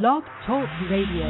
[0.00, 1.26] Blog Talk Radio.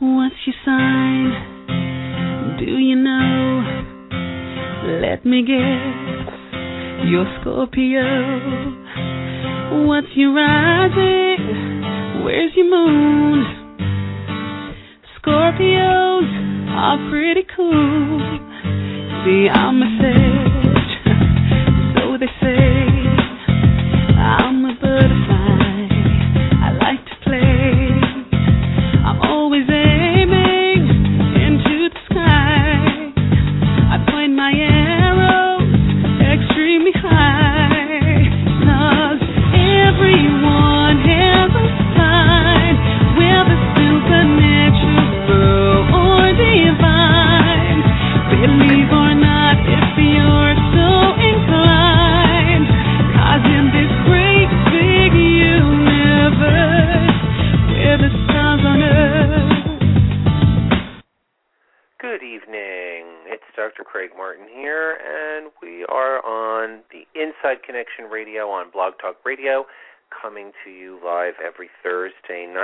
[0.00, 1.32] What's your sign?
[2.58, 3.62] Do you know?
[5.02, 6.32] Let me guess.
[7.10, 8.08] You're Scorpio.
[9.86, 12.24] What's your rising?
[12.24, 13.61] Where's your moon?
[16.82, 18.18] Are pretty cool.
[19.24, 19.91] See, I'm a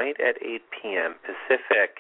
[0.09, 1.15] Thursday night at 8 p.m.
[1.23, 1.99] Pacific.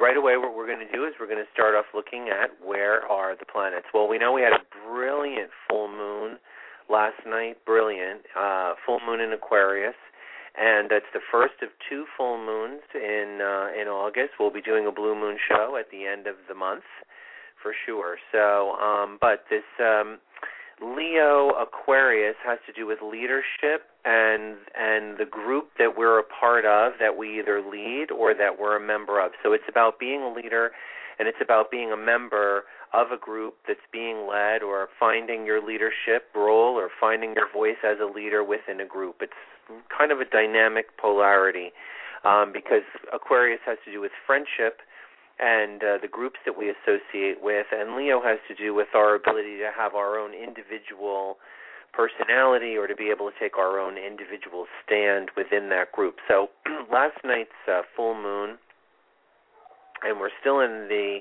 [0.00, 2.50] right away, what we're going to do is we're going to start off looking at
[2.64, 3.86] where are the planets.
[3.92, 6.38] Well, we know we had a brilliant full moon
[6.88, 9.94] last night, brilliant uh, full moon in Aquarius,
[10.58, 14.40] and that's the first of two full moons in uh, in August.
[14.40, 16.88] We'll be doing a blue moon show at the end of the month
[17.62, 18.16] for sure.
[18.32, 19.68] So, um, but this.
[19.78, 20.18] Um,
[20.80, 26.64] Leo Aquarius has to do with leadership and and the group that we're a part
[26.64, 29.32] of that we either lead or that we're a member of.
[29.42, 30.70] So it's about being a leader
[31.18, 32.64] and it's about being a member
[32.94, 37.78] of a group that's being led or finding your leadership role or finding your voice
[37.84, 39.16] as a leader within a group.
[39.20, 39.36] It's
[39.96, 41.72] kind of a dynamic polarity
[42.24, 42.82] um, because
[43.12, 44.80] Aquarius has to do with friendship
[45.40, 47.66] and uh, the groups that we associate with.
[47.72, 51.36] And Leo has to do with our ability to have our own individual
[51.92, 56.16] personality or to be able to take our own individual stand within that group.
[56.28, 56.48] So
[56.92, 58.58] last night's uh, full moon,
[60.02, 61.18] and we're still in the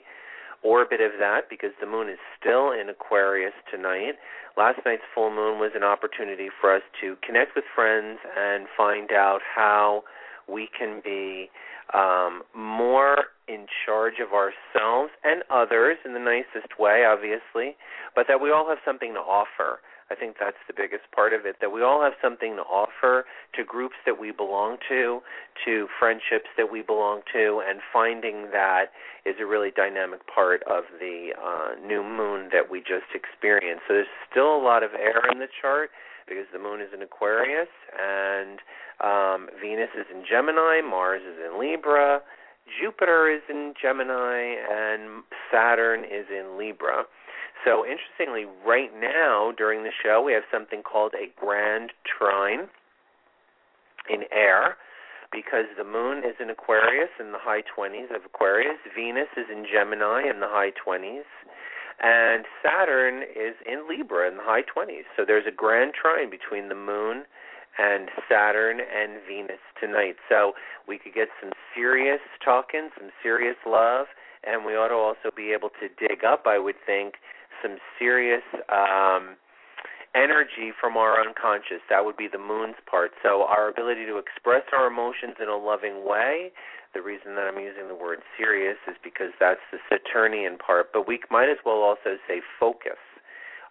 [0.63, 4.19] orbit of that because the moon is still in Aquarius tonight.
[4.57, 9.11] Last night's full moon was an opportunity for us to connect with friends and find
[9.11, 10.03] out how
[10.47, 11.49] we can be
[11.93, 17.75] um, more in charge of ourselves and others in the nicest way, obviously,
[18.15, 19.79] but that we all have something to offer.
[20.11, 23.25] I think that's the biggest part of it, that we all have something to offer
[23.53, 25.21] to groups that we belong to,
[25.65, 28.89] to friendships that we belong to, and finding that
[29.25, 33.83] is a really dynamic part of the uh, new moon that we just experienced.
[33.87, 35.91] So there's still a lot of air in the chart
[36.29, 38.61] because the moon is in Aquarius and
[39.01, 42.21] um, Venus is in Gemini, Mars is in Libra,
[42.79, 47.03] Jupiter is in Gemini, and Saturn is in Libra.
[47.65, 52.69] So, interestingly, right now during the show, we have something called a grand trine
[54.09, 54.77] in air
[55.31, 59.65] because the moon is in Aquarius in the high 20s of Aquarius, Venus is in
[59.65, 61.27] Gemini in the high 20s,
[62.01, 65.05] and Saturn is in Libra in the high 20s.
[65.17, 67.25] So, there's a grand trine between the moon
[67.79, 70.15] and Saturn and Venus tonight.
[70.27, 70.53] So
[70.87, 74.07] we could get some serious talking, some serious love,
[74.43, 77.15] and we ought to also be able to dig up, I would think,
[77.63, 79.35] some serious um
[80.15, 81.85] energy from our unconscious.
[81.89, 83.11] That would be the moon's part.
[83.21, 86.51] So our ability to express our emotions in a loving way.
[86.93, 91.07] The reason that I'm using the word serious is because that's the Saturnian part, but
[91.07, 92.97] we might as well also say focus.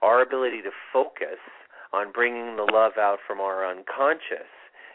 [0.02, 1.42] Our ability to focus
[1.92, 4.46] on bringing the love out from our unconscious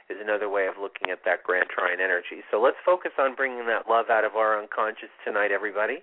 [0.10, 2.44] is another way of looking at that grand trine energy.
[2.52, 6.00] So let's focus on bringing that love out of our unconscious tonight, everybody.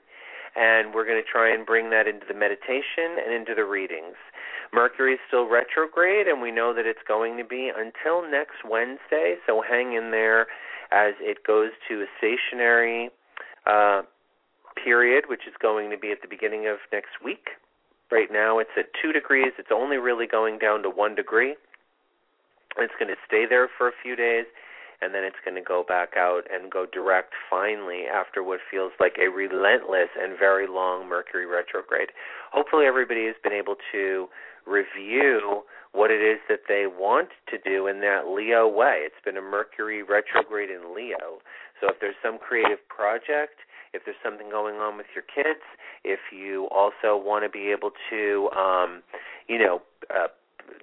[0.56, 4.16] And we're going to try and bring that into the meditation and into the readings.
[4.72, 9.36] Mercury is still retrograde, and we know that it's going to be until next Wednesday.
[9.46, 10.46] So hang in there
[10.92, 13.10] as it goes to a stationary
[13.66, 14.02] uh,
[14.82, 17.50] period, which is going to be at the beginning of next week.
[18.10, 19.52] Right now it's at 2 degrees.
[19.58, 21.54] It's only really going down to 1 degree.
[22.78, 24.46] It's going to stay there for a few days,
[25.02, 28.92] and then it's going to go back out and go direct finally after what feels
[29.00, 32.10] like a relentless and very long Mercury retrograde.
[32.52, 34.28] Hopefully, everybody has been able to
[34.66, 35.62] review
[35.92, 39.02] what it is that they want to do in that Leo way.
[39.02, 41.42] It's been a Mercury retrograde in Leo.
[41.80, 43.58] So if there's some creative project,
[43.92, 45.64] if there's something going on with your kids,
[46.04, 49.02] if you also want to be able to, um,
[49.48, 49.82] you know,
[50.14, 50.28] uh,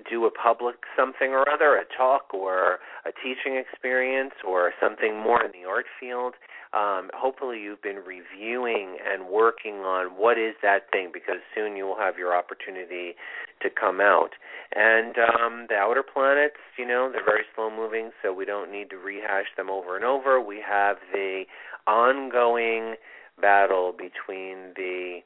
[0.09, 5.43] do a public something or other, a talk or a teaching experience or something more
[5.43, 6.33] in the art field,
[6.73, 11.85] um, hopefully you've been reviewing and working on what is that thing because soon you
[11.85, 13.15] will have your opportunity
[13.61, 14.31] to come out.
[14.75, 18.89] And um, the outer planets, you know, they're very slow moving, so we don't need
[18.89, 20.41] to rehash them over and over.
[20.41, 21.43] We have the
[21.87, 22.95] ongoing
[23.39, 25.19] battle between the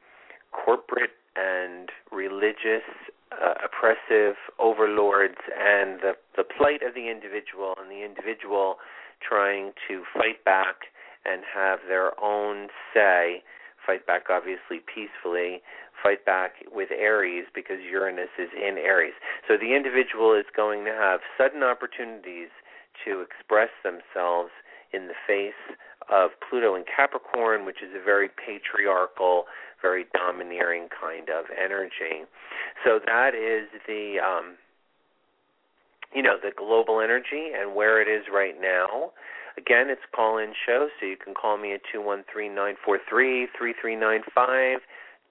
[0.52, 2.86] corporate and religious
[3.32, 8.76] uh, oppressive overlords and the the plight of the individual and the individual
[9.22, 10.92] trying to fight back
[11.26, 13.44] and have their own say
[13.86, 15.62] fight back obviously peacefully
[16.04, 19.14] fight back with Aries because Uranus is in Aries
[19.48, 22.50] so the individual is going to have sudden opportunities
[23.06, 24.52] to express themselves
[24.94, 25.78] in the face
[26.10, 29.46] of Pluto in Capricorn, which is a very patriarchal,
[29.82, 32.28] very domineering kind of energy.
[32.84, 34.56] So that is the um,
[36.14, 39.12] you know the global energy and where it is right now.
[39.58, 42.76] Again, it's call in show, so you can call me at two one three nine
[42.84, 44.80] four three three three nine five.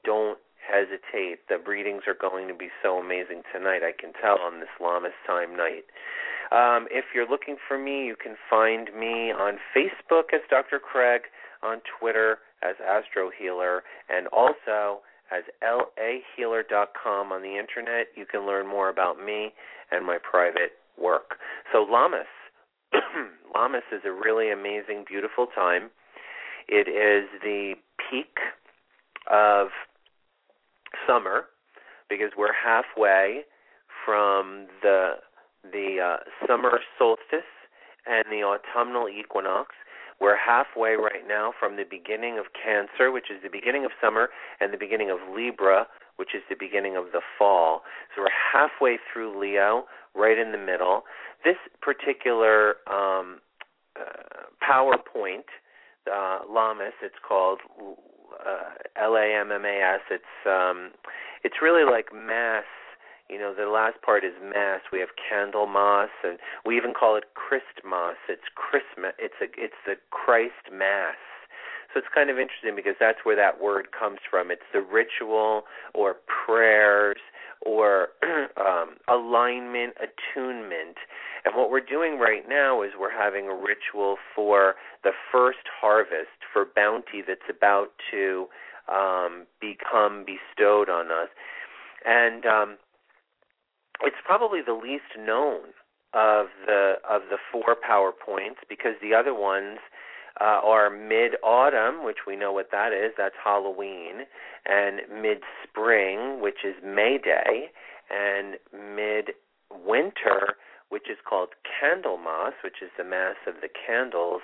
[0.05, 1.49] Don't hesitate.
[1.49, 3.81] The readings are going to be so amazing tonight.
[3.82, 5.85] I can tell on this Lammas time night.
[6.52, 10.81] Um, if you're looking for me, you can find me on Facebook as Dr.
[10.81, 11.23] Craig,
[11.62, 18.08] on Twitter as Astro Healer, and also as lahealer.com on the internet.
[18.16, 19.52] You can learn more about me
[19.90, 21.36] and my private work.
[21.72, 22.24] So Lammas,
[23.54, 25.90] Lammas is a really amazing, beautiful time.
[26.68, 27.74] It is the
[28.10, 28.38] peak
[29.30, 29.68] of
[31.06, 31.46] summer
[32.08, 33.42] because we're halfway
[34.04, 35.14] from the
[35.62, 37.44] the uh, summer solstice
[38.06, 39.74] and the autumnal equinox.
[40.20, 44.28] We're halfway right now from the beginning of Cancer, which is the beginning of summer,
[44.61, 45.87] and the beginning of Libra,
[46.17, 47.82] which is the beginning of the fall.
[48.14, 51.05] So we're halfway through Leo, right in the middle.
[51.44, 53.40] This particular um,
[53.99, 55.49] uh, PowerPoint,
[56.06, 60.00] uh, Lammas, it's called uh, L A M M A S.
[60.11, 60.90] It's um,
[61.44, 62.64] it's really like mass
[63.30, 64.80] you know, the last part is Mass.
[64.92, 68.18] We have Candlemas, and we even call it Christmas.
[68.28, 69.14] It's Christmas.
[69.18, 71.14] It's a it's the Christ Mass.
[71.92, 74.50] So it's kind of interesting because that's where that word comes from.
[74.50, 75.62] It's the ritual
[75.94, 77.18] or prayers
[77.62, 78.08] or
[78.56, 80.96] um, alignment, attunement.
[81.44, 86.30] And what we're doing right now is we're having a ritual for the first harvest,
[86.52, 88.46] for bounty that's about to
[88.88, 91.28] um, become bestowed on us.
[92.06, 92.76] And um,
[94.02, 95.75] it's probably the least known
[96.12, 99.78] of the of the four powerpoints because the other ones
[100.40, 103.12] uh, are mid autumn, which we know what that is.
[103.16, 104.26] That's Halloween,
[104.66, 107.71] and mid spring, which is May Day,
[108.11, 109.35] and mid
[109.71, 110.57] winter,
[110.88, 114.42] which is called Candlemas, which is the mass of the candles,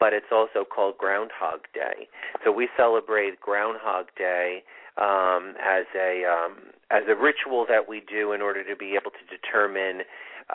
[0.00, 2.08] but it's also called Groundhog Day.
[2.44, 4.62] So we celebrate Groundhog Day
[4.96, 6.56] um, as a um,
[6.90, 10.02] as a ritual that we do in order to be able to determine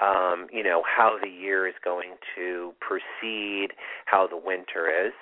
[0.02, 3.70] um, you know how the year is going to proceed,
[4.06, 5.14] how the winter is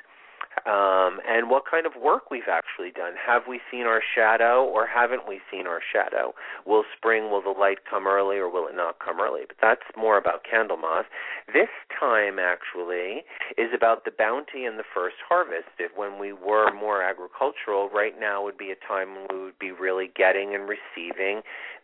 [0.65, 3.13] um, and what kind of work we've actually done.
[3.15, 6.33] Have we seen our shadow or haven't we seen our shadow?
[6.65, 9.41] Will spring, will the light come early or will it not come early?
[9.47, 11.05] But that's more about Candlemas.
[11.53, 13.23] This time actually
[13.57, 15.69] is about the bounty and the first harvest.
[15.79, 19.59] If when we were more agricultural, right now would be a time when we would
[19.59, 21.41] be really getting and receiving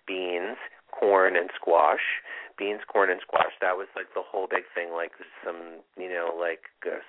[0.07, 0.57] beans,
[0.91, 2.23] corn, and squash
[2.57, 3.53] beans, corn, and squash.
[3.61, 4.93] That was like the whole big thing.
[4.93, 5.11] Like
[5.43, 7.01] some, you know, like uh,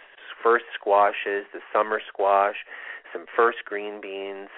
[0.44, 2.56] first squashes, the summer squash,
[3.12, 4.50] some first green beans,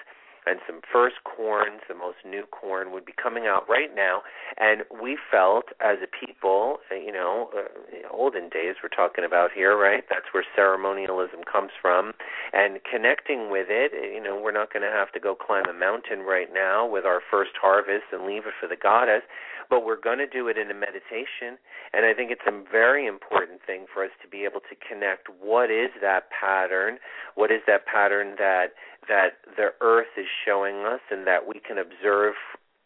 [0.47, 4.21] and some first corns, the most new corn would be coming out right now.
[4.57, 9.51] And we felt as a people, uh, you know, uh, olden days we're talking about
[9.51, 10.03] here, right?
[10.09, 12.13] That's where ceremonialism comes from.
[12.53, 15.77] And connecting with it, you know, we're not going to have to go climb a
[15.77, 19.23] mountain right now with our first harvest and leave it for the goddess
[19.69, 21.57] but we're going to do it in a meditation.
[21.93, 25.27] And I think it's a very important thing for us to be able to connect
[25.41, 26.97] what is that pattern,
[27.35, 28.73] what is that pattern that
[29.07, 32.35] that the earth is showing us and that we can observe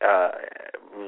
[0.06, 0.32] uh,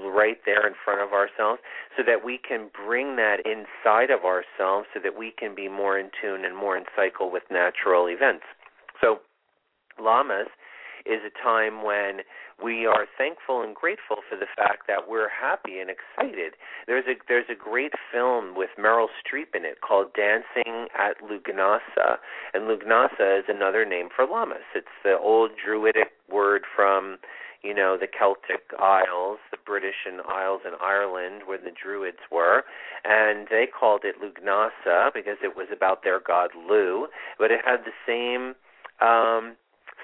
[0.05, 1.61] right there in front of ourselves
[1.97, 5.97] so that we can bring that inside of ourselves so that we can be more
[5.97, 8.45] in tune and more in cycle with natural events.
[9.01, 9.19] So,
[9.99, 10.49] Lammas
[11.05, 12.21] is a time when
[12.61, 16.53] we are thankful and grateful for the fact that we're happy and excited.
[16.87, 22.17] There's a there's a great film with Meryl Streep in it called Dancing at Lughnasadh,
[22.53, 24.67] and Lughnasadh is another name for Lammas.
[24.75, 27.17] It's the old Druidic word from
[27.63, 32.63] you know the Celtic Isles, the British and Isles in Ireland, where the Druids were,
[33.03, 37.81] and they called it Lughnasadh because it was about their god Lugh, but it had
[37.85, 38.55] the same
[39.01, 39.55] um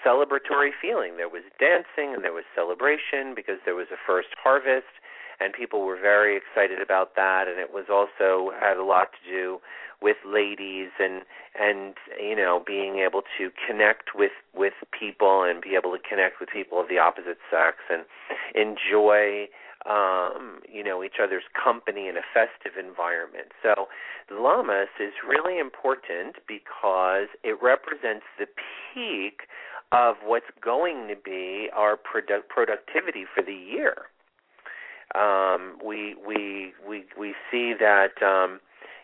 [0.06, 1.18] celebratory feeling.
[1.18, 4.92] There was dancing and there was celebration because there was a first harvest
[5.40, 9.32] and people were very excited about that and it was also had a lot to
[9.32, 9.60] do
[10.02, 11.24] with ladies and
[11.60, 16.40] and you know being able to connect with with people and be able to connect
[16.40, 18.04] with people of the opposite sex and
[18.56, 19.48] enjoy
[19.88, 23.56] um, you know, each other's company in a festive environment.
[23.64, 23.88] So
[24.28, 29.48] the Lammas is really important because it represents the peak
[29.92, 33.96] of what's going to be our produ- productivity for the year.
[35.16, 38.60] Um, we we we we see that um,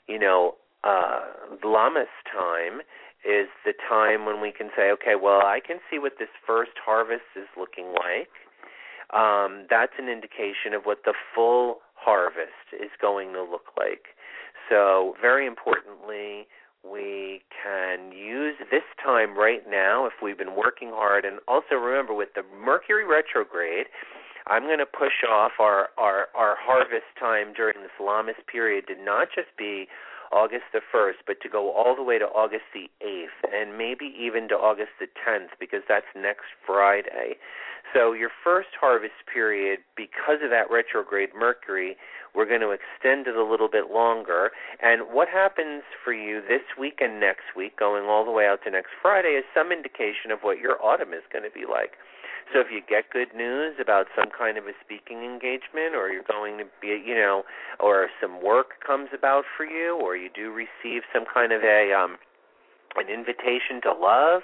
[0.07, 1.21] you know uh,
[1.63, 2.81] Lammas time
[3.25, 6.77] is the time when we can say, okay, well, I can see what this first
[6.77, 8.29] harvest is looking like.
[9.09, 14.13] Um, that's an indication of what the full harvest is going to look like.
[14.69, 16.45] So, very importantly,
[16.89, 21.25] we can use this time right now if we've been working hard.
[21.25, 23.87] And also remember with the mercury retrograde
[24.47, 28.95] i'm going to push off our our our harvest time during this lammas period to
[29.03, 29.87] not just be
[30.31, 34.13] august the 1st but to go all the way to august the 8th and maybe
[34.19, 37.37] even to august the 10th because that's next friday.
[37.93, 41.95] So your first harvest period because of that retrograde mercury
[42.35, 44.51] we're going to extend it a little bit longer.
[44.81, 48.59] And what happens for you this week and next week, going all the way out
[48.65, 51.95] to next Friday, is some indication of what your autumn is going to be like.
[52.53, 56.27] So if you get good news about some kind of a speaking engagement, or you're
[56.29, 57.43] going to be, you know,
[57.79, 61.91] or some work comes about for you, or you do receive some kind of a
[61.91, 62.17] um,
[62.95, 64.43] an invitation to love,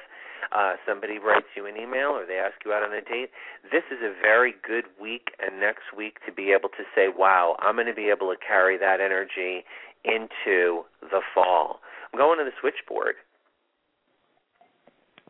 [0.51, 3.29] uh, somebody writes you an email or they ask you out on a date,
[3.71, 7.55] this is a very good week and next week to be able to say, wow,
[7.59, 9.63] I'm going to be able to carry that energy
[10.03, 11.79] into the fall.
[12.13, 13.15] I'm going to the switchboard.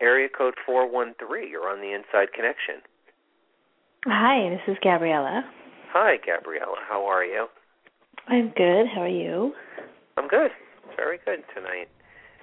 [0.00, 2.82] Area code 413, you're on the Inside Connection.
[4.06, 5.44] Hi, this is Gabriella.
[5.92, 6.76] Hi, Gabriella.
[6.88, 7.46] How are you?
[8.26, 8.86] I'm good.
[8.92, 9.52] How are you?
[10.16, 10.50] I'm good.
[10.96, 11.88] Very good tonight.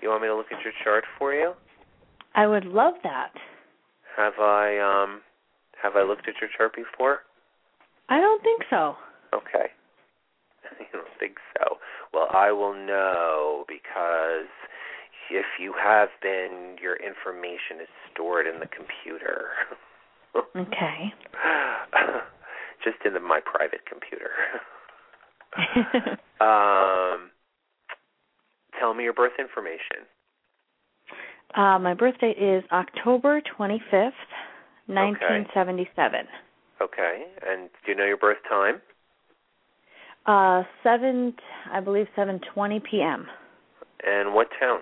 [0.02, 1.54] You want me to look at your chart for you?
[2.40, 3.34] I would love that.
[4.16, 5.20] Have I um
[5.84, 7.20] have I looked at your chart before?
[8.08, 8.96] I don't think so.
[9.34, 9.68] Okay.
[10.80, 11.76] you don't think so.
[12.14, 14.48] Well, I will know because
[15.30, 19.52] if you have been, your information is stored in the computer.
[20.56, 21.14] okay.
[22.86, 24.32] Just in the, my private computer.
[26.40, 27.32] um,
[28.80, 30.08] tell me your birth information.
[31.56, 34.12] Uh, my birthday is October 25th,
[34.86, 36.28] 1977.
[36.82, 37.26] Okay.
[37.48, 38.82] And do you know your birth time?
[40.26, 41.34] Uh, 7,
[41.72, 43.28] I believe 7:20 p.m.
[44.06, 44.82] And what town?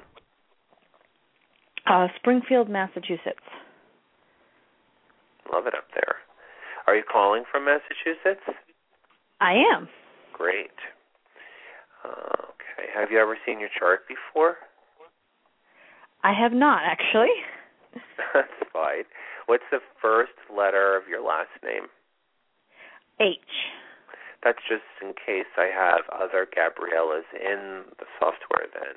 [1.85, 3.39] Uh, Springfield, Massachusetts.
[5.51, 6.17] Love it up there.
[6.85, 8.43] Are you calling from Massachusetts?
[9.39, 9.87] I am.
[10.33, 10.75] Great.
[12.03, 12.09] Uh,
[12.51, 12.89] okay.
[12.93, 14.57] Have you ever seen your chart before?
[16.23, 17.33] I have not actually.
[18.33, 19.05] That's fine.
[19.45, 21.87] What's the first letter of your last name?
[23.19, 23.37] H.
[24.43, 28.95] That's just in case I have other Gabriellas in the software then.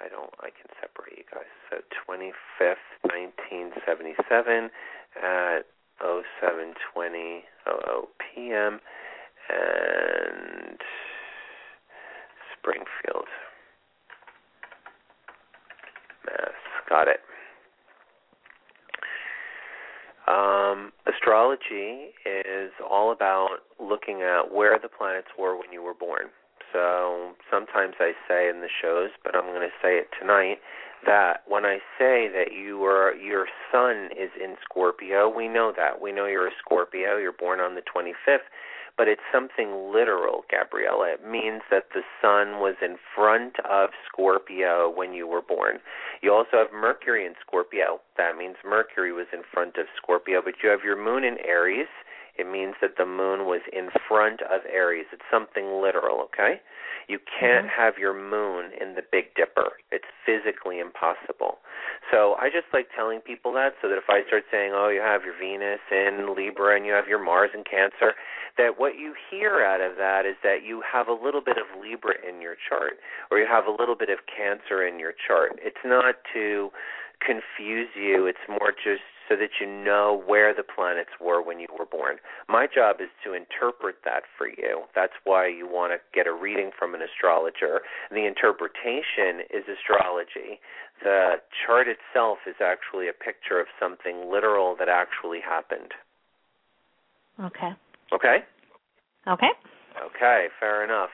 [0.00, 1.50] I don't I can separate you guys.
[1.70, 4.70] So 25th, 1977
[5.16, 5.66] at
[5.98, 7.44] 0720
[8.34, 8.80] p.m.
[9.50, 10.78] and
[12.54, 13.26] Springfield.
[16.28, 16.54] Mass.
[16.88, 17.20] Got it.
[20.28, 26.28] Um, astrology is all about looking at where the planets were when you were born.
[26.72, 30.58] So sometimes I say in the shows, but I'm going to say it tonight
[31.06, 36.02] that when I say that you are your sun is in Scorpio, we know that.
[36.02, 38.44] We know you're a Scorpio, you're born on the 25th,
[38.98, 41.14] but it's something literal, Gabriella.
[41.14, 45.78] It means that the sun was in front of Scorpio when you were born.
[46.20, 48.00] You also have Mercury in Scorpio.
[48.16, 51.86] That means Mercury was in front of Scorpio, but you have your moon in Aries.
[52.36, 55.06] It means that the moon was in front of Aries.
[55.12, 56.60] It's something literal, okay?
[57.08, 57.80] You can't mm-hmm.
[57.80, 59.80] have your moon in the Big Dipper.
[59.90, 61.58] It's physically impossible.
[62.12, 65.00] So I just like telling people that so that if I start saying, oh, you
[65.00, 68.12] have your Venus in Libra and you have your Mars in Cancer,
[68.56, 71.66] that what you hear out of that is that you have a little bit of
[71.80, 73.00] Libra in your chart
[73.30, 75.58] or you have a little bit of Cancer in your chart.
[75.64, 76.70] It's not to
[77.24, 81.66] confuse you, it's more just so that you know where the planets were when you
[81.78, 82.16] were born.
[82.48, 84.84] My job is to interpret that for you.
[84.94, 87.82] That's why you want to get a reading from an astrologer.
[88.10, 90.60] The interpretation is astrology.
[91.04, 95.92] The chart itself is actually a picture of something literal that actually happened.
[97.38, 97.70] Okay.
[98.12, 98.38] Okay?
[99.28, 99.52] Okay.
[99.98, 101.10] Okay, fair enough.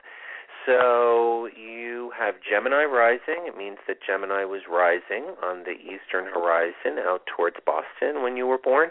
[0.66, 3.44] So you have Gemini rising.
[3.44, 8.46] It means that Gemini was rising on the eastern horizon out towards Boston when you
[8.46, 8.90] were born.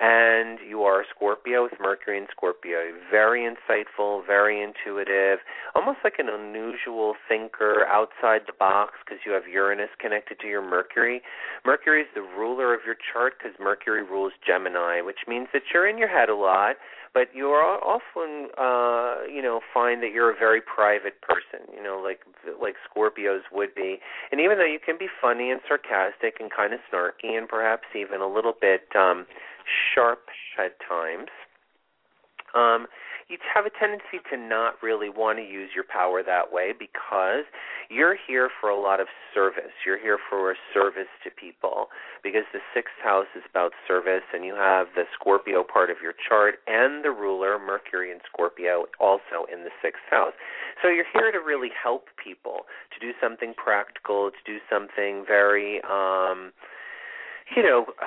[0.00, 2.90] And you are Scorpio with Mercury in Scorpio.
[3.10, 5.38] Very insightful, very intuitive,
[5.76, 10.62] almost like an unusual thinker outside the box because you have Uranus connected to your
[10.62, 11.22] Mercury.
[11.64, 15.86] Mercury is the ruler of your chart because Mercury rules Gemini, which means that you're
[15.86, 16.76] in your head a lot
[17.14, 21.82] but you are often uh you know find that you're a very private person you
[21.82, 22.20] know like
[22.60, 23.98] like scorpios would be.
[24.30, 27.84] And even though you can be funny and sarcastic and kind of snarky and perhaps
[27.94, 29.26] even a little bit um
[29.94, 30.26] sharp
[30.58, 31.28] at times
[32.54, 32.86] um
[33.32, 37.48] you have a tendency to not really want to use your power that way because
[37.88, 39.72] you're here for a lot of service.
[39.86, 41.88] You're here for a service to people
[42.22, 46.12] because the sixth house is about service, and you have the Scorpio part of your
[46.28, 50.36] chart and the ruler, Mercury and Scorpio, also in the sixth house.
[50.82, 55.80] So you're here to really help people, to do something practical, to do something very.
[55.88, 56.52] um
[57.56, 58.04] you know, uh,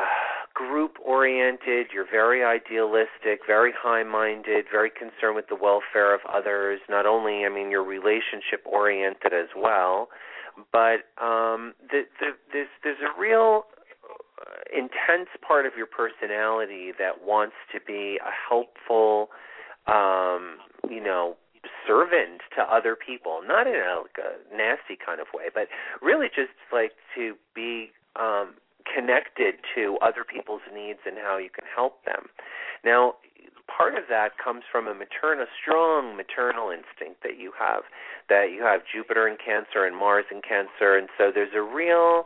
[0.55, 6.79] group oriented, you're very idealistic, very high minded, very concerned with the welfare of others.
[6.89, 10.07] Not only, I mean, you're relationship oriented as well,
[10.71, 13.65] but um, the, the, there's, there's a real
[14.39, 19.27] uh, intense part of your personality that wants to be a helpful,
[19.87, 20.57] um,
[20.89, 21.35] you know,
[21.85, 23.41] servant to other people.
[23.45, 25.67] Not in a, like a nasty kind of way, but
[26.01, 31.65] really just like to be um, connected to other people's needs and how you can
[31.73, 32.27] help them.
[32.83, 33.15] Now,
[33.65, 37.83] part of that comes from a maternal, strong maternal instinct that you have.
[38.29, 42.25] That you have Jupiter in Cancer and Mars in Cancer, and so there's a real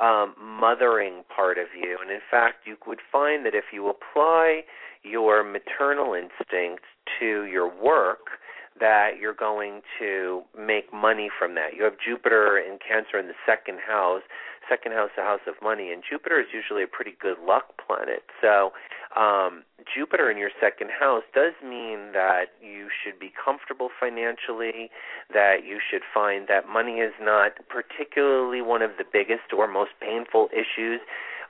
[0.00, 1.98] um, mothering part of you.
[2.00, 4.62] And in fact, you would find that if you apply
[5.02, 6.84] your maternal instinct
[7.20, 8.38] to your work,
[8.80, 11.74] that you're going to make money from that.
[11.76, 14.22] You have Jupiter in Cancer in the second house,
[14.68, 18.22] second house, the house of money, and Jupiter is usually a pretty good luck planet.
[18.40, 18.72] So,
[19.16, 24.90] um, Jupiter in your second house does mean that you should be comfortable financially,
[25.32, 29.92] that you should find that money is not particularly one of the biggest or most
[30.00, 31.00] painful issues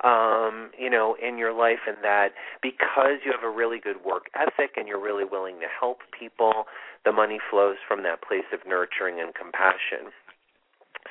[0.05, 2.31] um, you know, in your life, and that
[2.63, 6.71] because you have a really good work ethic and you're really willing to help people,
[7.05, 10.15] the money flows from that place of nurturing and compassion.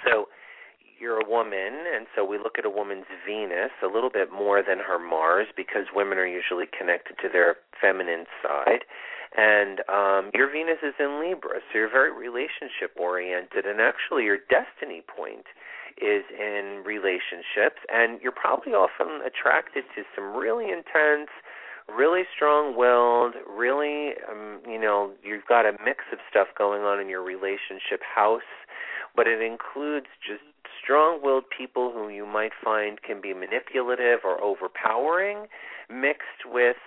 [0.05, 0.27] So
[0.99, 4.61] you're a woman, and so we look at a woman's Venus a little bit more
[4.61, 8.83] than her Mars because women are usually connected to their feminine side.
[9.35, 14.37] And um, your Venus is in Libra, so you're very relationship oriented, and actually your
[14.49, 15.45] destiny point
[16.01, 21.29] is in relationships, and you're probably often attracted to some really intense,
[21.89, 27.09] really strong-willed, really, um, you know, you've got a mix of stuff going on in
[27.09, 28.47] your relationship house,
[29.15, 30.43] but it includes just
[30.81, 35.47] strong-willed people who you might find can be manipulative or overpowering,
[35.89, 36.77] mixed with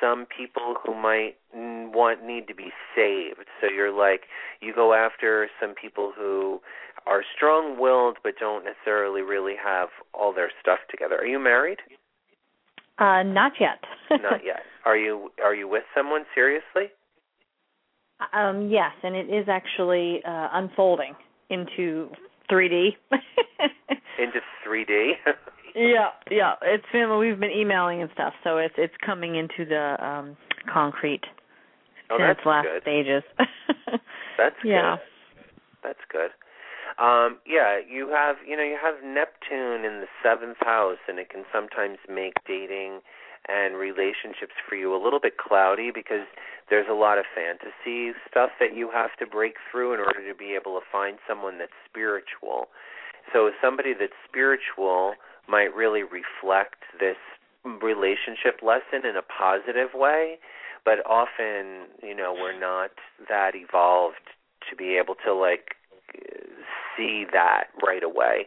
[0.00, 3.46] some people who might want need to be saved.
[3.60, 4.22] So you're like
[4.60, 6.60] you go after some people who
[7.06, 11.16] are strong-willed but don't necessarily really have all their stuff together.
[11.16, 11.78] Are you married?
[12.98, 13.80] Uh, not yet.
[14.22, 14.62] not yet.
[14.84, 16.92] Are you are you with someone seriously?
[18.34, 21.14] Um, yes, and it is actually uh, unfolding
[21.48, 22.10] into
[22.50, 22.90] 3D.
[24.18, 25.12] into 3D.
[25.72, 26.54] Yeah, yeah.
[26.62, 30.36] It's been we've been emailing and stuff, so it's it's coming into the um
[30.66, 31.22] concrete
[32.10, 32.82] Oh, in that's its last good.
[32.82, 33.22] stages.
[34.36, 34.96] That's yeah.
[34.96, 35.06] good.
[35.82, 36.30] That's good.
[36.98, 41.30] Um, yeah, you have you know you have Neptune in the seventh house, and it
[41.30, 43.00] can sometimes make dating
[43.50, 46.26] and relationships for you a little bit cloudy because
[46.68, 50.34] there's a lot of fantasy stuff that you have to break through in order to
[50.34, 52.68] be able to find someone that's spiritual.
[53.32, 55.14] So somebody that's spiritual
[55.48, 57.18] might really reflect this
[57.64, 60.38] relationship lesson in a positive way,
[60.84, 62.90] but often, you know, we're not
[63.28, 64.30] that evolved
[64.70, 65.74] to be able to like
[66.96, 68.46] see that right away.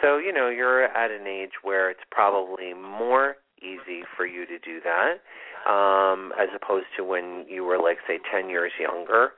[0.00, 4.58] So, you know, you're at an age where it's probably more easy for you to
[4.58, 5.22] do that
[5.70, 9.32] um as opposed to when you were like say 10 years younger.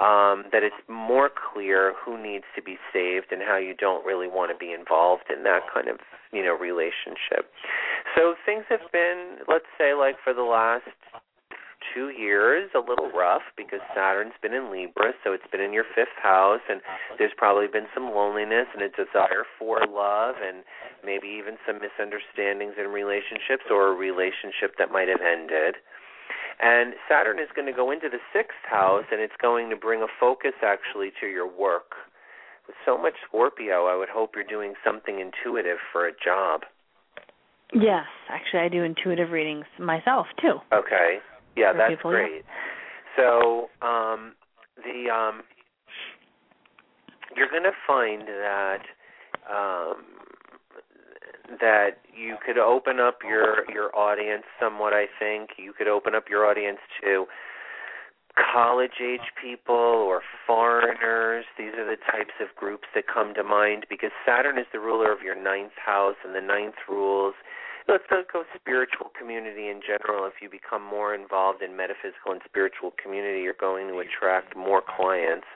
[0.00, 4.28] Um that it's more clear who needs to be saved and how you don't really
[4.28, 5.98] want to be involved in that kind of
[6.32, 7.52] you know relationship.
[8.14, 10.88] So things have been let's say like for the last
[11.94, 15.84] two years a little rough because Saturn's been in Libra, so it's been in your
[15.94, 16.80] fifth house, and
[17.18, 20.64] there's probably been some loneliness and a desire for love, and
[21.04, 25.76] maybe even some misunderstandings in relationships or a relationship that might have ended.
[26.60, 30.02] And Saturn is going to go into the sixth house, and it's going to bring
[30.02, 31.94] a focus actually to your work.
[32.66, 36.62] With so much Scorpio, I would hope you're doing something intuitive for a job.
[37.72, 40.58] Yes, actually, I do intuitive readings myself too.
[40.72, 41.18] Okay.
[41.56, 42.18] Yeah, that's people, yeah.
[42.18, 42.44] great.
[43.16, 44.34] So, um
[44.76, 45.42] the um
[47.34, 48.82] you're going to find that
[49.50, 50.04] um
[51.60, 55.50] that you could open up your your audience somewhat I think.
[55.58, 57.26] You could open up your audience to
[58.36, 61.44] college age people or foreigners.
[61.56, 65.10] These are the types of groups that come to mind because Saturn is the ruler
[65.10, 67.34] of your ninth house and the ninth rules
[67.88, 68.04] let's
[68.54, 70.26] spiritual community in general.
[70.26, 74.82] If you become more involved in metaphysical and spiritual community, you're going to attract more
[74.82, 75.46] clients.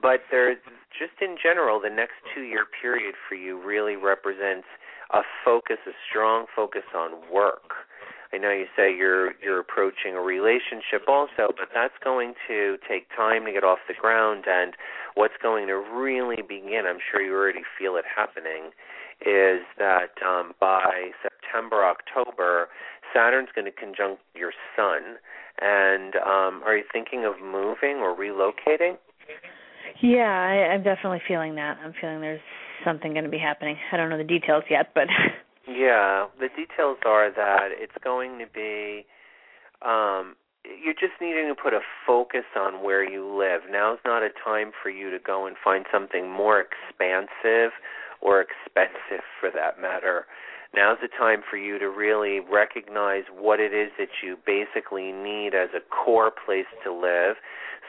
[0.00, 0.58] But there's
[0.92, 4.66] just in general, the next two year period for you really represents
[5.12, 7.72] a focus, a strong focus on work.
[8.32, 13.08] I know you say you're you're approaching a relationship also, but that's going to take
[13.14, 14.74] time to get off the ground and
[15.14, 18.72] what's going to really begin, I'm sure you already feel it happening,
[19.24, 21.12] is that um, by
[21.56, 22.68] September, October,
[23.12, 25.16] Saturn's going to conjunct your sun.
[25.60, 28.96] And um, are you thinking of moving or relocating?
[30.02, 31.78] Yeah, I, I'm definitely feeling that.
[31.82, 32.40] I'm feeling there's
[32.84, 33.76] something going to be happening.
[33.92, 35.06] I don't know the details yet, but
[35.68, 39.06] Yeah, the details are that it's going to be
[39.82, 43.62] um you're just needing to put a focus on where you live.
[43.70, 47.70] Now's not a time for you to go and find something more expansive
[48.20, 50.26] or expensive for that matter.
[50.74, 55.54] Now's the time for you to really recognize what it is that you basically need
[55.54, 57.36] as a core place to live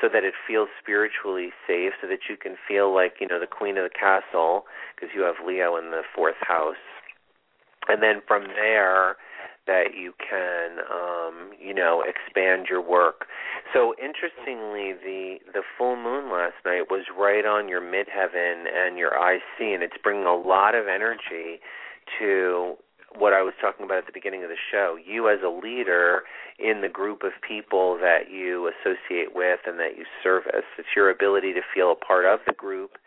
[0.02, 3.48] so that it feels spiritually safe, so that you can feel like, you know, the
[3.48, 6.76] queen of the castle because you have Leo in the fourth house.
[7.90, 9.18] And then from there,
[9.68, 13.28] that you can um you know expand your work
[13.74, 19.12] so interestingly the the full moon last night was right on your midheaven and your
[19.12, 21.60] IC and it's bringing a lot of energy
[22.20, 22.76] to
[23.18, 24.98] what I was talking about at the beginning of the show.
[25.04, 26.24] You as a leader
[26.60, 31.10] in the group of people that you associate with and that you service it's your
[31.10, 32.98] ability to feel a part of the group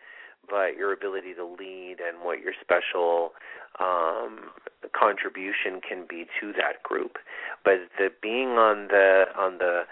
[0.49, 3.31] but your ability to lead and what your special
[3.79, 4.51] um
[4.97, 7.17] contribution can be to that group.
[7.63, 9.83] But the being on the on the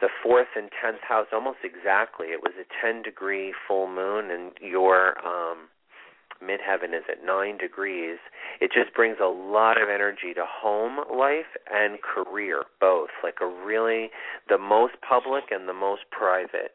[0.00, 4.52] the fourth and tenth house almost exactly it was a ten degree full moon and
[4.60, 5.68] your um
[6.42, 8.18] midheaven is at nine degrees
[8.60, 13.46] it just brings a lot of energy to home life and career both like a
[13.46, 14.10] really
[14.48, 16.74] the most public and the most private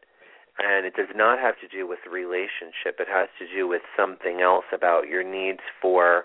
[0.60, 4.42] and it does not have to do with relationship it has to do with something
[4.42, 6.24] else about your needs for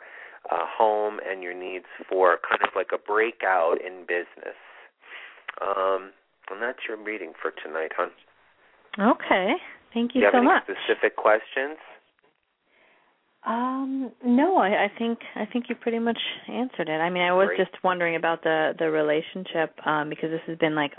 [0.51, 4.59] uh, home and your needs for kind of like a breakout in business.
[5.61, 6.11] Um,
[6.51, 8.11] and that's your reading for tonight, hon.
[8.99, 9.55] okay.
[9.95, 10.65] Thank you, Do you have so any much.
[10.65, 11.79] specific questions?
[13.45, 17.01] Um, no, I, I think I think you pretty much answered it.
[17.01, 17.59] I mean, I was Great.
[17.59, 20.93] just wondering about the the relationship um because this has been like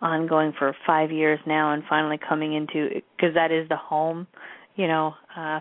[0.00, 4.26] ongoing for 5 years now and finally coming into cuz that is the home,
[4.76, 5.60] you know, uh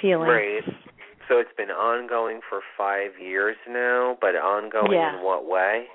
[0.00, 0.28] feeling.
[0.28, 0.62] Right.
[1.28, 5.16] So it's been ongoing for five years now, but ongoing Yeah.
[5.18, 5.88] in what way?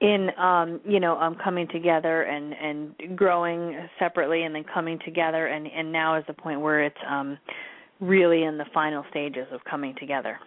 [0.00, 5.46] in um you know um coming together and and growing separately and then coming together
[5.46, 7.38] and and now is the point where it's um
[8.00, 10.38] really in the final stages of coming together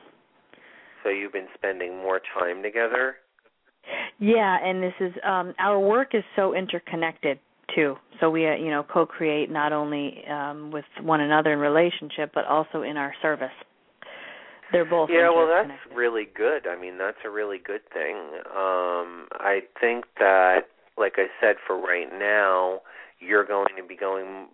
[1.03, 3.15] So you've been spending more time together?
[4.19, 7.39] Yeah, and this is um our work is so interconnected
[7.75, 7.95] too.
[8.19, 12.45] So we uh, you know co-create not only um with one another in relationship but
[12.45, 13.55] also in our service.
[14.71, 16.67] They're both Yeah, well that's really good.
[16.67, 18.17] I mean, that's a really good thing.
[18.55, 22.81] Um I think that like I said for right now,
[23.19, 24.47] you're going to be going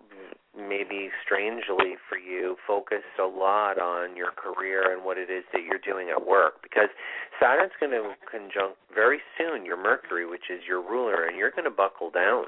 [0.57, 5.63] maybe strangely for you focused a lot on your career and what it is that
[5.63, 6.89] you're doing at work because
[7.39, 11.65] Saturn's going to conjunct very soon your Mercury which is your ruler and you're going
[11.65, 12.45] to buckle down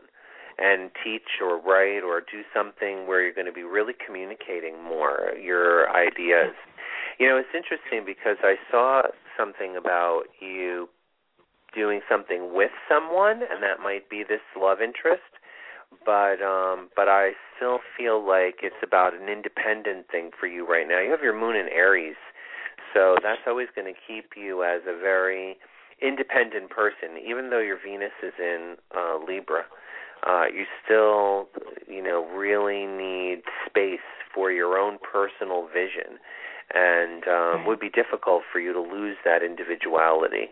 [0.57, 5.33] and teach or write or do something where you're going to be really communicating more
[5.39, 6.55] your ideas.
[7.19, 9.03] You know, it's interesting because I saw
[9.37, 10.89] something about you
[11.75, 15.36] doing something with someone and that might be this love interest
[16.05, 20.87] but um but I still feel like it's about an independent thing for you right
[20.87, 20.99] now.
[20.99, 22.15] You have your moon in Aries.
[22.93, 25.57] So that's always going to keep you as a very
[26.01, 29.63] independent person even though your Venus is in uh Libra.
[30.25, 31.49] Uh you still,
[31.87, 36.19] you know, really need space for your own personal vision
[36.73, 37.67] and um Right.
[37.67, 40.51] would be difficult for you to lose that individuality.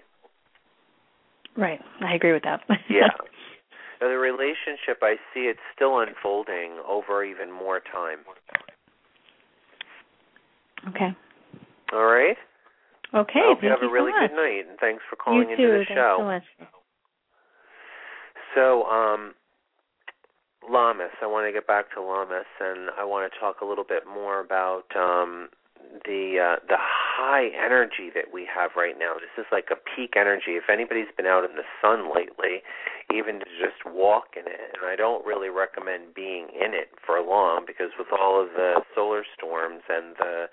[1.58, 1.80] Right.
[2.02, 2.62] I agree with that.
[2.90, 3.10] Yeah.
[4.02, 8.20] Now, the relationship, I see it's still unfolding over even more time.
[10.90, 11.16] okay.
[11.94, 12.38] All right?
[13.14, 13.40] Okay.
[13.40, 14.30] I hope you have a really much.
[14.32, 15.72] good night, and thanks for calling you into too.
[15.72, 16.16] the Thanks show.
[16.20, 16.44] so much.
[18.56, 19.34] So, um,
[20.70, 23.84] Lammas, I want to get back to Lammas, and I want to talk a little
[23.88, 25.50] bit more about um,
[26.06, 29.16] the uh, the high energy that we have right now.
[29.16, 30.60] This is like a peak energy.
[30.60, 32.62] If anybody's been out in the sun lately,
[33.14, 37.20] even to just walk in it, and I don't really recommend being in it for
[37.22, 40.48] long because with all of the solar storms and the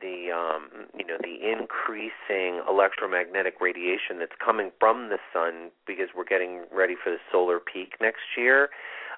[0.00, 6.24] the um you know the increasing electromagnetic radiation that's coming from the sun because we're
[6.24, 8.70] getting ready for the solar peak next year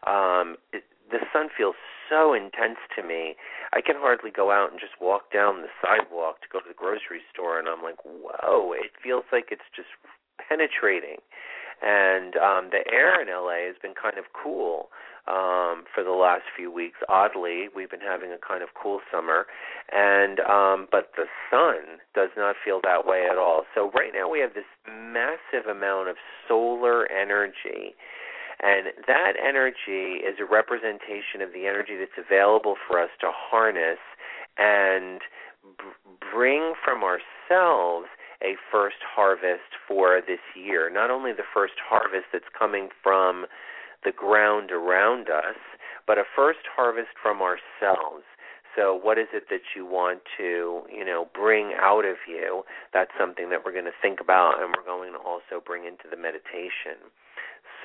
[0.06, 1.76] um it, the sun feels
[2.08, 3.36] so intense to me
[3.72, 6.74] i can hardly go out and just walk down the sidewalk to go to the
[6.74, 9.88] grocery store and i'm like whoa it feels like it's just
[10.48, 11.18] penetrating.
[11.82, 14.88] And um the air in LA has been kind of cool
[15.28, 16.98] um for the last few weeks.
[17.08, 19.46] Oddly we've been having a kind of cool summer
[19.92, 23.64] and um but the sun does not feel that way at all.
[23.74, 26.16] So right now we have this massive amount of
[26.48, 27.94] solar energy
[28.62, 34.00] and that energy is a representation of the energy that's available for us to harness
[34.56, 35.20] and
[35.78, 35.84] b-
[36.32, 38.08] bring from ourselves
[38.42, 40.90] a first harvest for this year.
[40.90, 43.46] Not only the first harvest that's coming from
[44.04, 45.56] the ground around us,
[46.06, 48.24] but a first harvest from ourselves.
[48.76, 52.62] So what is it that you want to, you know, bring out of you?
[52.92, 56.04] That's something that we're going to think about and we're going to also bring into
[56.10, 57.00] the meditation.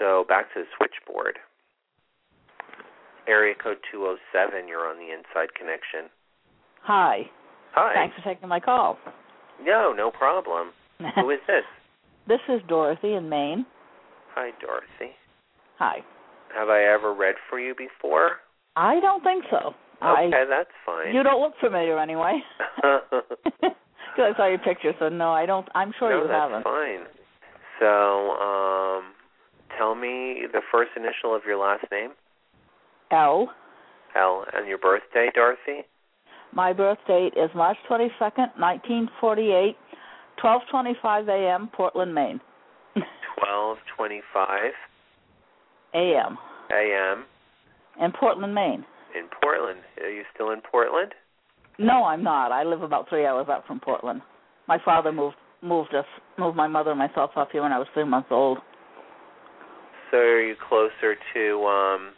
[0.01, 1.37] So back to the switchboard.
[3.27, 6.09] Area code 207, you're on the inside connection.
[6.81, 7.29] Hi.
[7.73, 7.93] Hi.
[7.93, 8.97] Thanks for taking my call.
[9.63, 10.69] No, no problem.
[11.15, 11.63] Who is this?
[12.27, 13.63] this is Dorothy in Maine.
[14.33, 15.13] Hi, Dorothy.
[15.77, 15.97] Hi.
[16.57, 18.37] Have I ever read for you before?
[18.75, 19.75] I don't think so.
[20.03, 21.13] Okay, I that's fine.
[21.13, 22.39] you don't look familiar anyway.
[24.11, 25.65] Because I saw your picture, so no, I don't.
[25.73, 26.63] I'm sure no, you that's haven't.
[26.63, 27.07] fine.
[27.79, 29.03] So, um,
[29.81, 32.11] tell me the first initial of your last name,
[33.11, 33.49] L.
[34.15, 35.87] L, and your birthday, Dorothy.
[36.53, 39.75] My birth date is March 22nd, 1948,
[40.43, 42.39] 12:25 a.m., Portland, Maine.
[43.39, 44.71] Twelve twenty-five
[45.95, 46.37] a.m.
[46.71, 47.25] a.m.
[47.99, 48.85] in Portland, Maine.
[49.17, 49.79] in Portland.
[50.03, 51.13] Are you still in Portland?
[51.79, 52.51] No, I'm not.
[52.51, 54.21] I live about three hours up from Portland.
[54.67, 56.05] My father moved moved us
[56.37, 58.59] moved my mother and myself up here when I was three months old.
[60.11, 62.09] So are you closer to um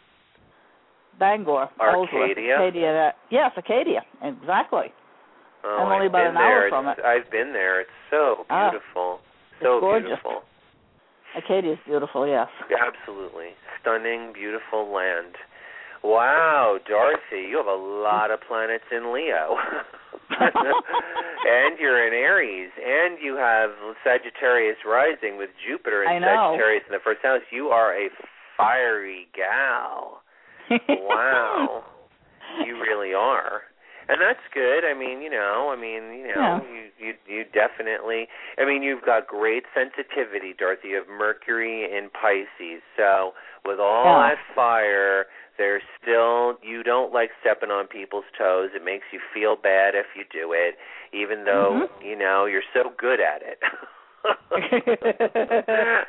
[1.18, 2.56] Bangor, Arcadia?
[2.56, 3.14] Acadia.
[3.30, 4.02] Yes, Acadia.
[4.22, 4.92] Exactly.
[5.64, 6.68] Oh, I'm only I've about an hour there.
[6.68, 7.80] from It's- I've been there.
[7.80, 9.20] It's so Ah, beautiful.
[9.62, 10.08] so it's gorgeous.
[10.08, 10.42] beautiful.
[11.36, 12.26] Acadia's beautiful.
[12.26, 12.48] Yes.
[12.70, 13.54] Absolutely.
[13.80, 15.36] Stunning, beautiful land.
[16.04, 19.56] Wow, Dorothy, you have a lot of planets in Leo.
[20.38, 23.70] and you're in Aries, and you have
[24.04, 27.40] Sagittarius rising with Jupiter in Sagittarius in the first house.
[27.50, 28.08] You are a
[28.56, 30.20] fiery gal.
[30.88, 31.84] Wow.
[32.66, 33.62] you really are.
[34.08, 34.84] And that's good.
[34.84, 36.60] I mean, you know, I mean, you know, Yeah.
[36.68, 40.88] you you you definitely I mean, you've got great sensitivity, Dorothy.
[40.88, 42.82] You have Mercury in Pisces.
[42.96, 43.32] So,
[43.64, 44.28] with all Yeah.
[44.36, 48.70] that fire, There's still you don't like stepping on people's toes.
[48.74, 50.76] It makes you feel bad if you do it,
[51.12, 52.04] even though Mhm.
[52.04, 53.62] you know you're so good at it.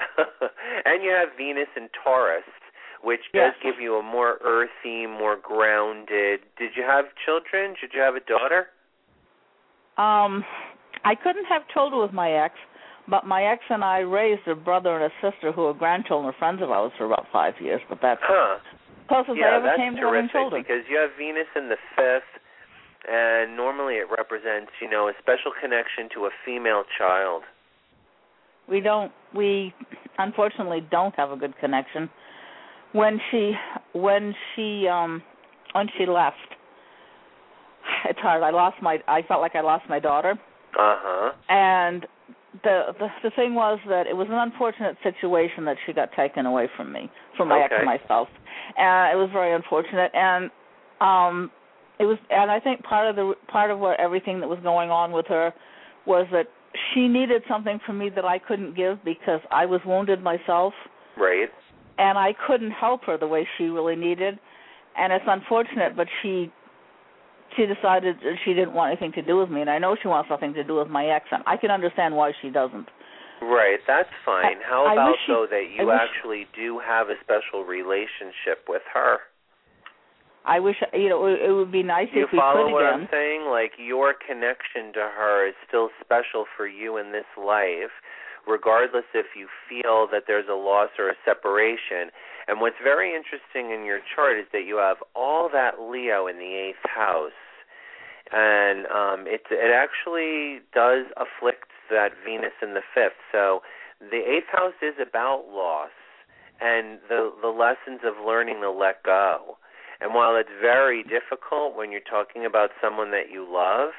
[0.85, 2.43] and you have Venus and Taurus,
[3.01, 3.55] which does Yes.
[3.61, 6.41] give you a more earthy, more grounded.
[6.57, 7.75] Did you have children?
[7.79, 8.69] Did you have a daughter?
[9.97, 10.43] Um,
[11.03, 12.55] I couldn't have children with my ex,
[13.07, 16.61] but my ex and I raised a brother and a sister who were grandchildren, friends
[16.61, 17.81] of ours, for about five years.
[17.87, 18.57] But that's Huh.
[19.07, 21.77] Closest yeah, I ever that's came to having terrific because you have Venus in the
[21.95, 22.31] fifth,
[23.09, 27.43] and normally it represents, you know, a special connection to a female child.
[28.67, 29.73] we don't we
[30.17, 32.09] unfortunately don't have a good connection
[32.93, 33.53] when she
[33.93, 35.21] when she um
[35.73, 36.37] when she left
[38.05, 40.31] it's hard i lost my i felt like i lost my daughter
[40.79, 41.31] Uh huh.
[41.49, 42.07] and
[42.63, 46.45] the the the thing was that it was an unfortunate situation that she got taken
[46.45, 47.75] away from me from my ex Okay.
[47.77, 48.27] and myself
[48.77, 50.49] and it was very unfortunate and
[51.01, 51.51] um
[51.99, 54.89] it was and i think part of the part of what everything that was going
[54.89, 55.53] on with her
[56.05, 56.47] was that
[56.93, 60.73] she needed something from me that i couldn't give because i was wounded myself
[61.17, 61.49] Right.
[61.97, 64.39] and i couldn't help her the way she really needed
[64.97, 66.51] and it's unfortunate but she
[67.55, 70.07] she decided that she didn't want anything to do with me and i know she
[70.07, 72.87] wants nothing to do with my ex and i can understand why she doesn't
[73.41, 74.57] Right, that's fine.
[74.63, 79.19] I- How about you- though that you actually do have a special relationship with her?
[80.45, 82.85] i wish you know it, it would be nice you if we follow could what
[82.85, 83.45] I'm saying?
[83.49, 87.91] Like your connection to her is still special for you in this life,
[88.47, 92.11] regardless if you feel that there's a loss or a separation.
[92.47, 96.37] And what's very interesting in your chart is that you have all that Leo in
[96.37, 97.33] the eighth house.
[98.31, 103.19] And um it it actually does afflict that Venus in the fifth.
[103.31, 103.61] So
[103.99, 105.91] the eighth house is about loss
[106.59, 109.57] and the the lessons of learning to let go.
[110.01, 113.91] And while it's very difficult when you're talking about someone that you love,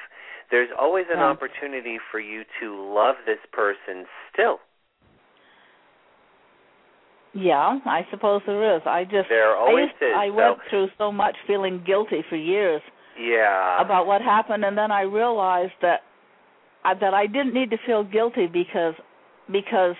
[0.51, 4.59] there's always an opportunity for you to love this person still.
[7.33, 10.13] yeah i suppose there is i just There I, always is.
[10.15, 12.81] I So- went through so much feeling guilty for years
[13.19, 13.81] Yeah.
[13.81, 16.01] about what happened and then I realized that
[16.85, 18.93] uh, that I didn't need to feel guilty because
[19.51, 19.95] because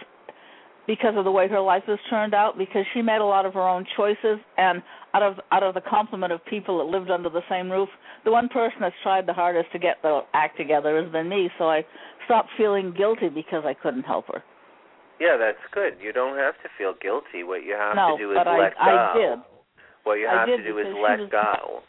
[0.85, 3.53] because of the way her life has turned out because she made a lot of
[3.53, 4.81] her own choices and
[5.13, 7.89] out of out of the complement of people that lived under the same roof
[8.25, 11.49] the one person that's tried the hardest to get the act together has been me
[11.57, 11.83] so I
[12.25, 14.43] stopped feeling guilty because I couldn't help her
[15.19, 15.97] yeah, that's good.
[16.01, 17.43] You don't have to feel guilty.
[17.43, 18.81] What you have no to do is but I let go.
[18.81, 19.39] I did
[20.03, 21.81] What you I have to do is let was- go.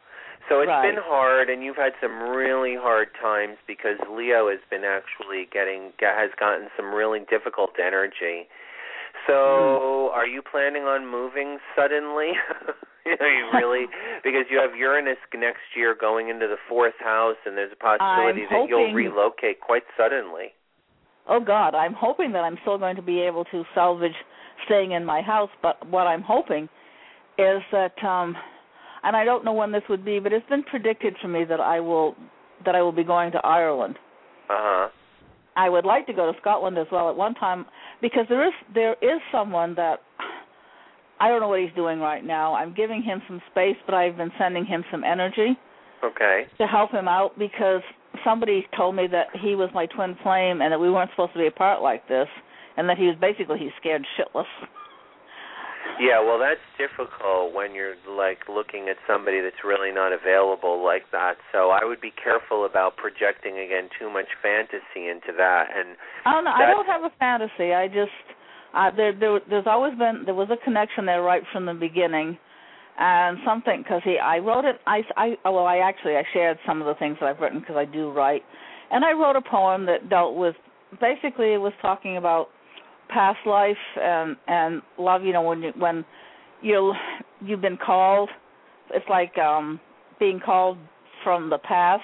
[0.48, 0.94] So it's Right.
[0.94, 5.92] been hard, and you've had some really hard times because Leo has been actually getting
[6.00, 8.48] has gotten some really difficult energy.
[9.26, 10.18] So, Hmm.
[10.18, 12.32] are you planning on moving suddenly?
[13.20, 13.86] are you really?
[14.24, 18.42] because you have Uranus next year going into the fourth house, and there's a possibility
[18.48, 20.54] I'm that you'll relocate quite suddenly.
[21.28, 24.16] Oh God, I'm hoping that I'm still going to be able to salvage
[24.64, 26.70] staying in my house, but what I'm hoping
[27.36, 28.34] is that um
[29.02, 31.60] and I don't know when this would be, but it's been predicted for me that
[31.60, 32.16] I will
[32.64, 33.96] that I will be going to Ireland.
[34.50, 34.88] Uh huh.
[35.56, 37.66] I would like to go to Scotland as well at one time
[38.00, 40.00] because there is there is someone that
[41.20, 42.54] I don't know what he's doing right now.
[42.54, 45.58] I'm giving him some space, but I've been sending him some energy
[46.04, 46.46] Okay.
[46.58, 47.82] to help him out because
[48.24, 51.38] somebody told me that he was my twin flame and that we weren't supposed to
[51.38, 52.28] be apart like this
[52.76, 54.46] and that he was basically he's scared shitless.
[55.98, 61.10] Yeah, well, that's difficult when you're like looking at somebody that's really not available like
[61.10, 61.34] that.
[61.52, 65.66] So I would be careful about projecting again too much fantasy into that.
[65.74, 66.54] And I don't know.
[66.54, 67.74] I don't have a fantasy.
[67.74, 68.14] I just
[68.74, 72.38] uh, there there there's always been there was a connection there right from the beginning,
[72.98, 76.80] and something because he I wrote it I I well I actually I shared some
[76.80, 78.42] of the things that I've written because I do write,
[78.92, 80.54] and I wrote a poem that dealt with
[81.00, 82.48] basically it was talking about
[83.08, 85.22] past life and and love.
[85.24, 86.04] You know when you when
[86.62, 86.92] you
[87.44, 88.30] you've been called,
[88.90, 89.80] it's like um
[90.18, 90.78] being called
[91.24, 92.02] from the past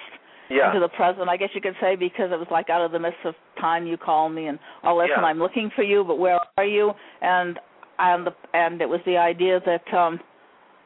[0.50, 2.92] yeah, into the present, I guess you could say, because it was like out of
[2.92, 5.24] the midst of time you call me and oh listen, Yeah.
[5.26, 6.92] I'm looking for you, but where are you?
[7.22, 7.58] And
[7.98, 10.20] and the and it was the idea that um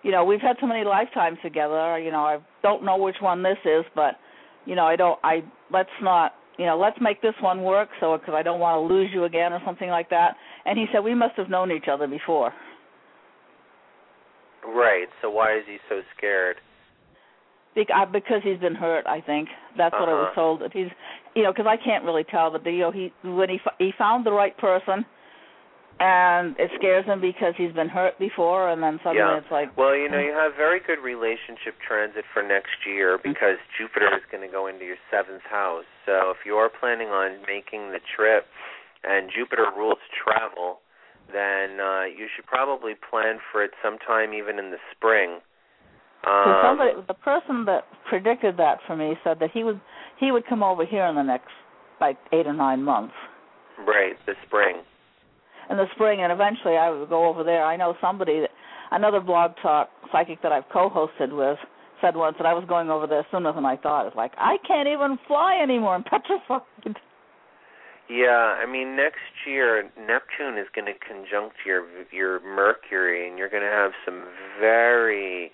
[0.04, 3.42] you know, we've had so many lifetimes together, you know, I don't know which one
[3.42, 4.14] this is, but
[4.64, 5.42] you know, I don't I
[5.72, 8.94] let's not you know, let's make this one work so because I don't want to
[8.94, 10.36] lose you again or something like that.
[10.66, 12.52] And he said we must have known each other before.
[14.66, 15.08] right.
[15.22, 16.56] So why is he so scared?
[17.76, 20.34] Uh, because he's been hurt, I think that's what I was Uh-huh.
[20.34, 20.60] told.
[20.62, 20.90] That he's,
[21.36, 23.74] you know, because I can't really tell, but the, you know, he when he f-
[23.78, 25.06] he found the right person,
[26.00, 29.38] and it scares him because he's been hurt before, and then suddenly Yeah.
[29.38, 33.58] it's like, Well, you know, you have very good relationship transit for next year because
[33.76, 35.86] Jupiter is going to go into your seventh house.
[36.06, 38.46] So if you're planning on making the trip
[39.02, 40.80] and Jupiter rules travel,
[41.32, 45.40] then uh you should probably plan for it sometime even in the spring.
[46.26, 49.80] Um, somebody, the person that predicted that for me said that he would
[50.18, 51.52] he would come over here in the next
[52.00, 53.14] like eight or nine months
[53.86, 54.82] right, the spring.
[55.70, 57.64] In the spring, and eventually I would go over there.
[57.64, 58.50] I know somebody, that,
[58.90, 61.58] another blog talk psychic that I've co-hosted with,
[62.00, 64.06] said once that I was going over there sooner than I thought.
[64.06, 65.94] It's like I can't even fly anymore.
[65.94, 66.62] I'm petrified.
[68.08, 73.50] Yeah, I mean next year Neptune is going to conjunct your your Mercury, and you're
[73.50, 74.24] going to have some
[74.58, 75.50] very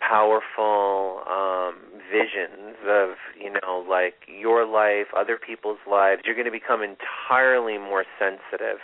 [0.00, 1.74] powerful um
[2.12, 6.22] visions of you know like your life, other people's lives.
[6.24, 8.78] You're going to become entirely more sensitive,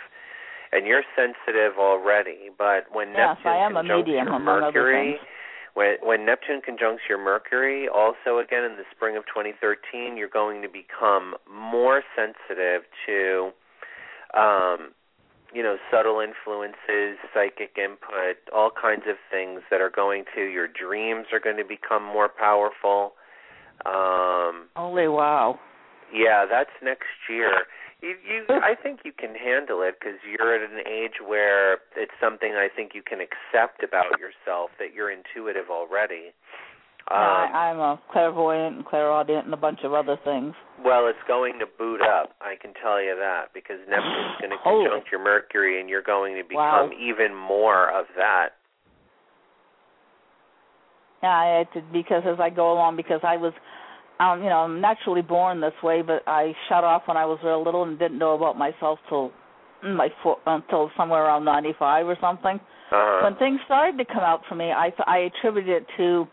[0.71, 2.49] and you're sensitive already.
[2.57, 5.19] But when Yes, Neptune I am a conjuncts medium, your Mercury,
[5.73, 10.61] when when Neptune conjuncts your Mercury, also again in the spring of 2013, you're going
[10.61, 13.51] to become more sensitive to,
[14.33, 14.91] um,
[15.53, 20.41] you know, subtle influences, psychic input, all kinds of things that are going to.
[20.41, 23.13] Your dreams are going to become more powerful.
[23.85, 25.59] Um, Holy wow!
[26.13, 27.65] yeah, that's next year.
[28.01, 32.11] You, you, I think you can handle it because you're at an age where it's
[32.21, 36.33] something I think you can accept about yourself that you're intuitive already.
[37.09, 40.53] Um, I, I'm a clairvoyant and clairaudient and a bunch of other things.
[40.83, 42.31] well, it's going to boot up.
[42.41, 46.33] I can tell you that because Neptune's going to conjunct your Mercury, and you're going
[46.35, 46.87] to Wow.
[46.89, 48.49] become even more of that.
[51.23, 53.53] Yeah, I because as I go along, because I was,
[54.19, 57.39] um, you know, I'm naturally born this way, but I shut off when I was
[57.43, 59.31] real little and didn't know about myself till
[59.83, 62.59] my fo- until somewhere around 95 or something.
[62.91, 63.23] Uh-huh.
[63.23, 66.27] When things started to come out for me, I I attribute it to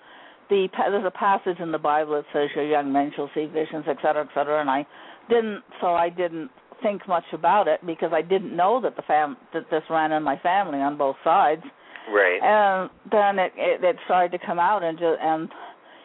[0.48, 3.84] the there's a passage in the Bible that says your young men shall see visions,
[3.88, 4.86] et cetera, et cetera, and I
[5.28, 6.50] didn't, so I didn't
[6.82, 10.22] think much about it because I didn't know that the fam that this ran in
[10.22, 11.62] my family on both sides.
[12.10, 12.40] Right.
[12.42, 15.48] And then it, it it started to come out and just and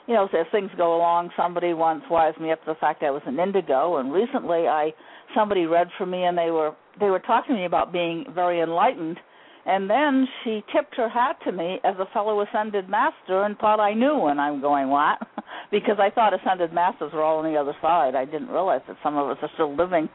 [0.07, 3.11] you know as things go along, somebody once wised me up to the fact I
[3.11, 4.93] was an indigo, and recently I
[5.35, 8.61] somebody read for me and they were they were talking to me about being very
[8.61, 9.17] enlightened.
[9.65, 13.81] And then she tipped her hat to me as a fellow ascended master and thought
[13.81, 14.27] I knew.
[14.27, 15.19] And I'm going, what?
[15.71, 18.15] because I thought ascended masters were all on the other side.
[18.15, 20.07] I didn't realize that some of us are still living.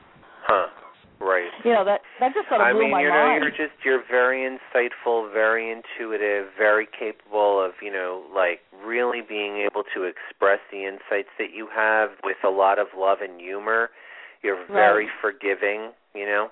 [0.47, 0.69] Huh.
[1.23, 1.55] Right.
[1.65, 3.43] You know that that just sort of I blew mean, my you know, mind.
[3.47, 9.59] you're just you're very insightful, very intuitive, very capable of, you know, like really being
[9.63, 13.91] able to express the insights that you have with a lot of love and humor.
[14.43, 15.15] You're very Right.
[15.21, 16.51] forgiving, you know.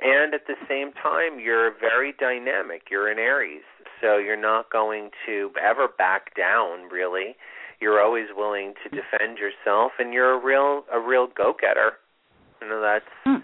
[0.00, 2.82] And at the same time, you're very dynamic.
[2.90, 3.62] You're an Aries,
[4.00, 7.34] so you're not going to ever back down, really.
[7.80, 11.98] You're always willing to defend yourself and you're a real a real go-getter.
[12.62, 13.42] You know, that's Hmm.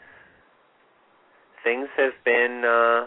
[1.64, 3.06] Things have been uh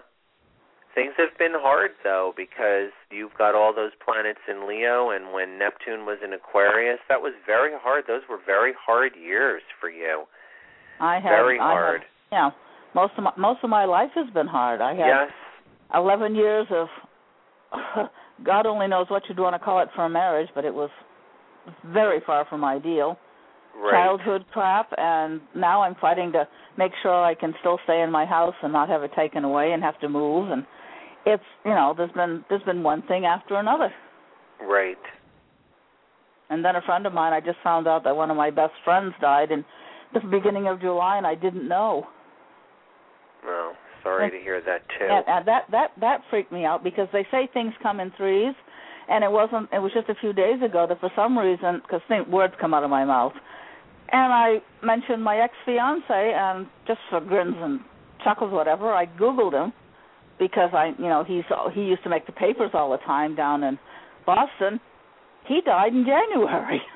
[0.96, 5.58] things have been hard though because you've got all those planets in Leo and when
[5.58, 8.06] Neptune was in Aquarius that was very hard.
[8.08, 10.24] Those were very hard years for you.
[11.00, 12.02] I have very I have- hard.
[12.32, 12.50] yeah,
[12.94, 14.82] most of my most of my life has been hard.
[14.82, 15.32] I have yes.
[15.94, 16.88] eleven years of
[18.46, 20.90] God only knows what you'd want to call it for a marriage, but it was
[21.88, 23.18] very far from ideal.
[23.76, 26.48] Right Childhood crap, and now I'm fighting to
[26.78, 29.72] make sure I can still stay in my house and not have it taken away
[29.72, 30.52] and have to move.
[30.52, 30.66] And
[31.26, 33.92] it's you know there's been there's been one thing after another.
[34.62, 34.98] right
[36.50, 38.74] And then a friend of mine, I just found out that one of my best
[38.84, 39.66] friends died in
[40.14, 42.06] the beginning of July, and I didn't know.
[43.46, 47.08] well sorry to hear that too and, and that that that freaked me out because
[47.14, 48.54] they say things come in threes,
[49.10, 49.70] and it wasn't.
[49.74, 52.84] It was just a few days ago that for some reason, because words come out
[52.84, 53.34] of my mouth,
[54.12, 57.80] and I mentioned my ex fiance, and just for grins and
[58.24, 59.74] chuckles, whatever, I googled him
[60.40, 61.44] because I, you know, he's
[61.74, 63.78] he used to make the papers all the time down in
[64.26, 64.80] Boston.
[65.48, 66.82] He died in January.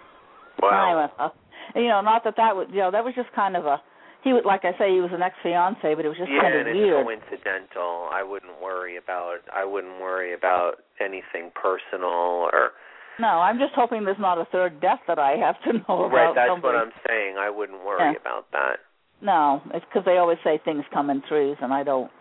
[0.59, 1.79] Wow went, oh.
[1.79, 3.77] You know, not that that was, you know, that was just kind of a.
[4.23, 6.41] He would, like I say, he was an ex fiance, but it was just yeah
[6.41, 7.05] kind of and it's weird.
[7.05, 12.73] coincidental I wouldn't worry about I wouldn't worry about anything personal or
[13.19, 16.13] No, I'm just hoping there's not a third death that I have to know about.
[16.13, 16.77] right that's somebody.
[16.77, 18.21] what I'm saying I wouldn't worry Yeah.
[18.21, 18.77] about that
[19.21, 22.11] No, it's because they always say things come in threes, and I don't.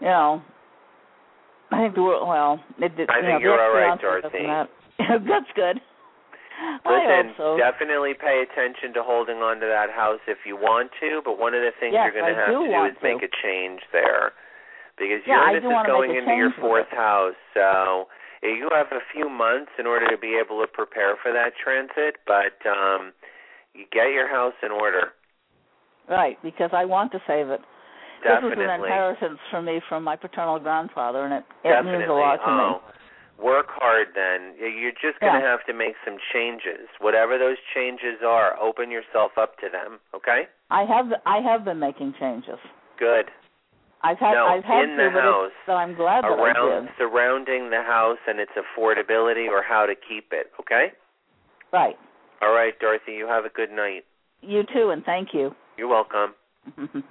[0.00, 0.42] You know,
[1.70, 2.26] I think the world.
[2.26, 4.46] Well, it, I you think know, you're all right, Dorothy.
[4.98, 5.78] That's good.
[6.86, 7.56] Listen, so.
[7.58, 11.54] definitely pay attention to holding on to that house if you want to, but one
[11.54, 13.82] of the things Yes, you're going to have do to do is make a change
[13.90, 14.30] there.
[14.98, 18.06] because Yeah, Uranus is going into your fourth house, so
[18.48, 22.16] you have a few months in order to be able to prepare for that transit,
[22.26, 23.12] but um
[23.74, 25.12] you get your house in order.
[26.08, 27.60] Right, because I want to save it.
[28.22, 28.56] Definitely.
[28.56, 31.98] This is an inheritance for me from my paternal grandfather, and it, it Definitely.
[31.98, 32.80] means a lot to oh.
[32.82, 33.44] me.
[33.44, 34.54] Work hard then.
[34.60, 35.50] You're just going to Yeah.
[35.50, 36.86] have to make some changes.
[37.00, 40.46] Whatever those changes are, open yourself up to them, okay?
[40.70, 42.58] I have I have been making changes.
[42.96, 43.30] Good.
[44.04, 46.84] I've had No, I've had in to, the house, so I'm glad that I Around
[46.84, 46.92] did.
[46.98, 50.92] surrounding the house and its affordability or how to keep it, okay?
[51.72, 51.96] Right.
[52.42, 54.04] All right, Dorothy, you have a good night.
[54.42, 55.54] You too, and thank you.
[55.78, 56.34] You're welcome.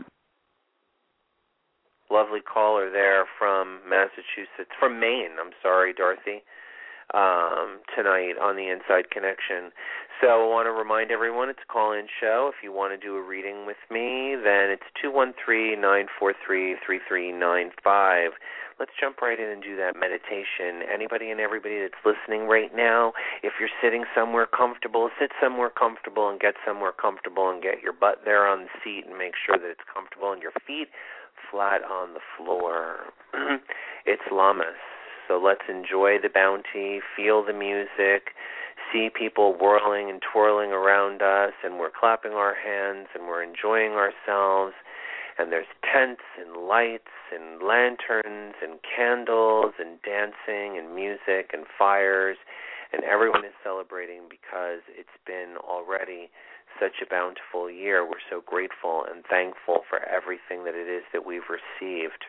[2.11, 5.31] Lovely caller there from Massachusetts, from Maine.
[5.43, 6.43] I'm sorry, Dorothy.
[7.11, 9.75] Um, tonight on the Inside Connection.
[10.21, 12.49] So I want to remind everyone it's a call-in show.
[12.49, 15.75] If you want to do a reading with me, then it's two one three.
[18.79, 20.81] Let's jump right in and do that meditation.
[20.91, 26.29] Anybody and everybody that's listening right now, if you're sitting somewhere comfortable, sit somewhere comfortable
[26.29, 29.57] and get somewhere comfortable and get your butt there on the seat and make sure
[29.57, 30.87] that it's comfortable and your feet
[31.51, 33.11] flat on the floor.
[34.05, 34.79] it's Lammas.
[35.27, 38.35] So let's enjoy the bounty, feel the music,
[38.91, 43.93] see people whirling and twirling around us, and we're clapping our hands and we're enjoying
[43.93, 44.73] ourselves.
[45.37, 52.37] And there's tents and lights and lanterns and candles and dancing and music and fires,
[52.91, 56.29] and everyone is celebrating because it's been already
[56.79, 58.05] such a bountiful year.
[58.05, 62.25] We're so grateful and thankful for everything that it is that we've received.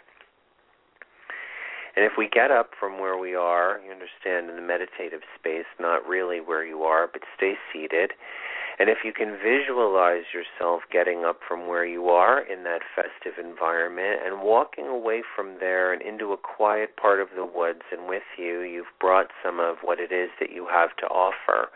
[1.96, 5.66] And if we get up from where we are, you understand, in the meditative space,
[5.78, 8.12] not really where you are, but stay seated.
[8.78, 13.38] And if you can visualize yourself getting up from where you are in that festive
[13.38, 18.08] environment and walking away from there and into a quiet part of the woods, and
[18.08, 21.68] with you, you've brought some of what it is that you have to offer,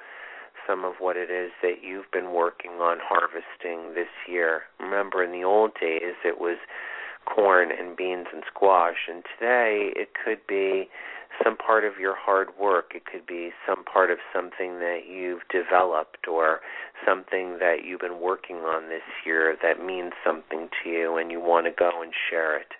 [0.66, 4.62] some of what it is that you've been working on harvesting this year.
[4.80, 6.58] Remember, in the old days, it was
[7.28, 9.08] corn and beans and squash.
[9.08, 10.88] And today it could be
[11.44, 12.92] some part of your hard work.
[12.94, 16.60] It could be some part of something that you've developed or
[17.06, 21.40] something that you've been working on this year that means something to you and you
[21.40, 22.72] want to go and share it.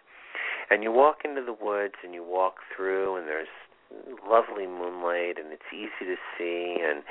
[0.71, 3.49] And you walk into the woods and you walk through and there's
[4.29, 7.03] lovely moonlight and it's easy to see and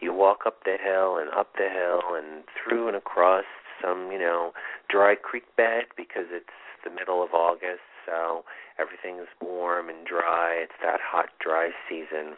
[0.00, 3.44] you walk up the hill and up the hill and through and across
[3.82, 4.52] some, you know,
[4.88, 6.52] dry creek bed because it's
[6.84, 8.44] the middle of August, so
[8.78, 10.58] everything's warm and dry.
[10.62, 12.36] It's that hot, dry season.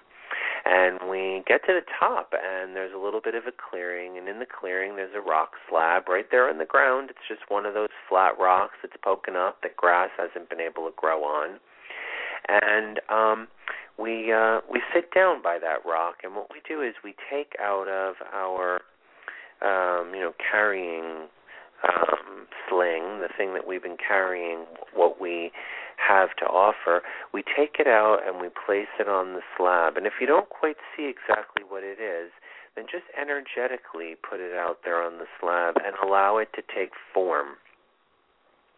[0.65, 4.29] And we get to the top, and there's a little bit of a clearing, and
[4.29, 7.11] in the clearing, there's a rock slab right there in the ground.
[7.11, 10.85] It's just one of those flat rocks that's poking up that grass hasn't been able
[10.85, 11.59] to grow on.
[12.49, 13.49] And um,
[13.99, 17.55] we uh, we sit down by that rock, and what we do is we take
[17.61, 18.81] out of our
[19.61, 21.29] um, you know carrying
[21.85, 25.51] um, sling, the thing that we've been carrying, what we
[25.97, 27.03] have to offer,
[27.33, 29.97] we take it out and we place it on the slab.
[29.97, 32.31] And if you don't quite see exactly what it is,
[32.77, 36.91] then just energetically put it out there on the slab and allow it to take
[37.13, 37.59] form.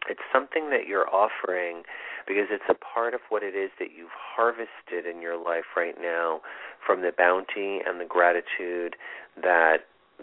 [0.09, 1.83] It's something that you're offering
[2.27, 5.95] because it's a part of what it is that you've harvested in your life right
[6.01, 6.41] now
[6.85, 8.95] from the bounty and the gratitude
[9.41, 9.80] that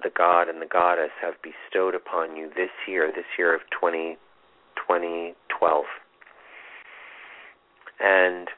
[0.08, 4.16] the God and the Goddess have bestowed upon you this year, this year of 20,
[4.76, 5.84] 2012.
[8.00, 8.48] And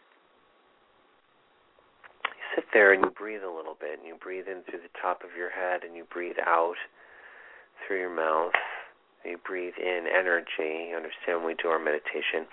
[2.22, 4.94] you sit there and you breathe a little bit, and you breathe in through the
[5.02, 6.76] top of your head, and you breathe out
[7.82, 8.54] through your mouth.
[9.24, 10.90] You breathe in energy.
[10.90, 12.46] You understand when we do our meditation.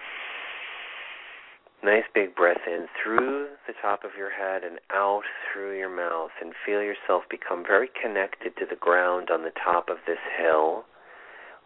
[1.83, 6.31] Nice big breath in through the top of your head and out through your mouth,
[6.41, 10.85] and feel yourself become very connected to the ground on the top of this hill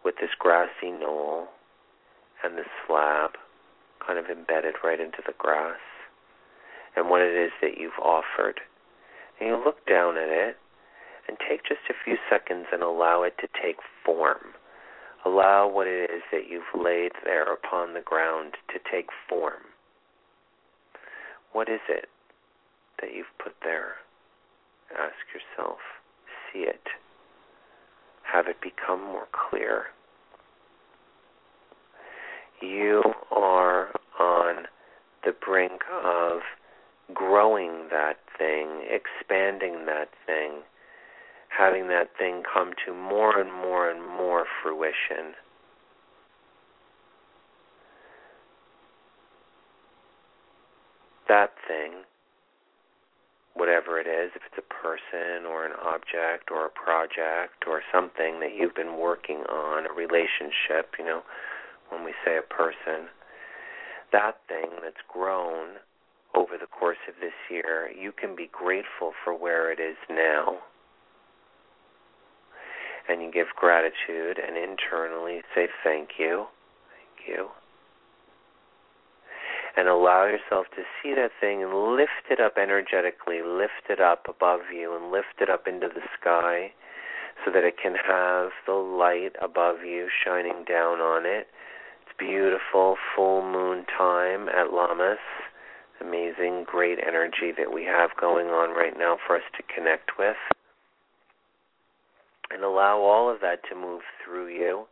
[0.04, 1.48] with this grassy knoll
[2.44, 3.30] and this slab
[4.04, 5.80] kind of embedded right into the grass
[6.94, 8.60] and what it is that you've offered.
[9.40, 10.56] And you look down at it
[11.26, 14.52] and take just a few seconds and allow it to take form.
[15.24, 19.71] Allow what it is that you've laid there upon the ground to take form.
[21.52, 22.08] What is it
[23.00, 23.94] that you've put there?
[24.90, 25.78] Ask yourself.
[26.52, 26.82] See it.
[28.22, 29.84] Have it become more clear.
[32.60, 33.88] You are
[34.18, 34.66] on
[35.24, 36.40] the brink of
[37.12, 40.62] growing that thing, expanding that thing,
[41.48, 45.34] having that thing come to more and more and more fruition.
[51.32, 52.04] That thing,
[53.56, 58.38] whatever it is, if it's a person or an object or a project or something
[58.40, 61.22] that you've been working on, a relationship, you know,
[61.88, 63.08] when we say a person,
[64.12, 65.80] that thing that's grown
[66.34, 70.60] over the course of this year, you can be grateful for where it is now.
[73.08, 76.44] And you give gratitude and internally say thank you.
[76.92, 77.61] Thank you
[79.76, 84.26] and allow yourself to see that thing and lift it up energetically, lift it up
[84.28, 86.72] above you and lift it up into the sky
[87.44, 91.48] so that it can have the light above you shining down on it.
[92.04, 95.16] It's beautiful full moon time at Lammas.
[96.00, 100.36] Amazing, great energy that we have going on right now for us to connect with.
[102.50, 104.86] And allow all of that to move through you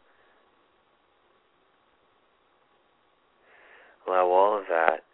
[4.10, 5.04] Allow all of that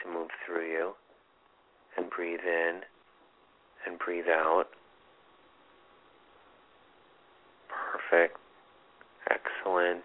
[0.00, 0.92] to move through you
[1.96, 2.82] and breathe in
[3.84, 4.66] and breathe out.
[7.68, 8.38] Perfect.
[9.28, 10.04] Excellent.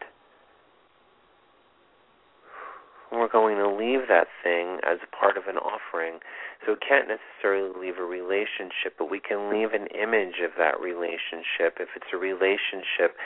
[3.11, 6.19] We're going to leave that thing as part of an offering.
[6.65, 10.79] So it can't necessarily leave a relationship, but we can leave an image of that
[10.79, 11.77] relationship.
[11.79, 13.17] If it's a relationship,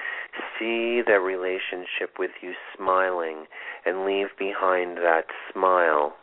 [0.57, 3.45] see the relationship with you smiling
[3.85, 6.15] and leave behind that smile.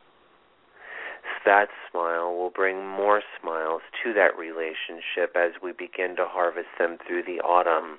[1.45, 6.99] That smile will bring more smiles to that relationship as we begin to harvest them
[7.07, 7.99] through the autumn.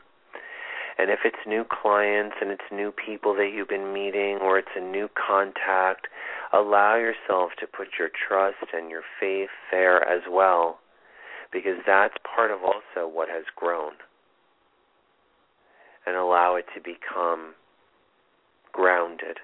[0.97, 4.75] And if it's new clients and it's new people that you've been meeting or it's
[4.75, 6.07] a new contact,
[6.53, 10.79] allow yourself to put your trust and your faith there as well,
[11.51, 13.93] because that's part of also what has grown.
[16.05, 17.55] And allow it to become
[18.71, 19.37] grounded.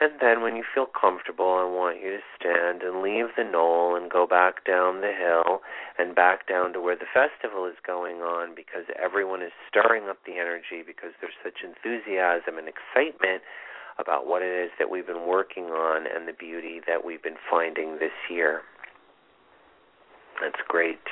[0.00, 3.94] And then when you feel comfortable, I want you to stand and leave the knoll
[3.94, 5.62] and go back down the hill
[5.98, 10.18] and back down to where the festival is going on because everyone is stirring up
[10.26, 13.42] the energy because there's such enthusiasm and excitement
[13.98, 17.38] about what it is that we've been working on and the beauty that we've been
[17.48, 18.62] finding this year.
[20.42, 21.06] That's great.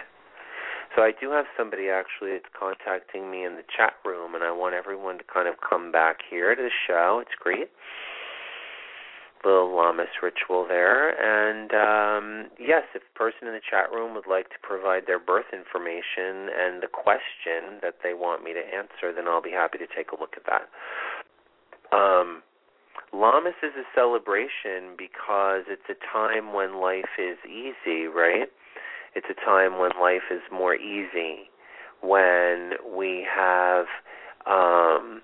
[0.96, 4.50] So I do have somebody actually that's contacting me in the chat room, and I
[4.50, 7.22] want everyone to kind of come back here to the show.
[7.22, 7.70] It's great
[9.44, 11.10] little Lammas ritual there.
[11.16, 15.18] And um, yes, if the person in the chat room would like to provide their
[15.18, 19.78] birth information and the question that they want me to answer, then I'll be happy
[19.78, 20.68] to take a look at that.
[21.96, 22.42] Um,
[23.12, 28.48] Lammas is a celebration because it's a time when life is easy, right?
[29.14, 31.50] It's a time when life is more easy,
[32.00, 33.84] when we have
[34.46, 35.20] um,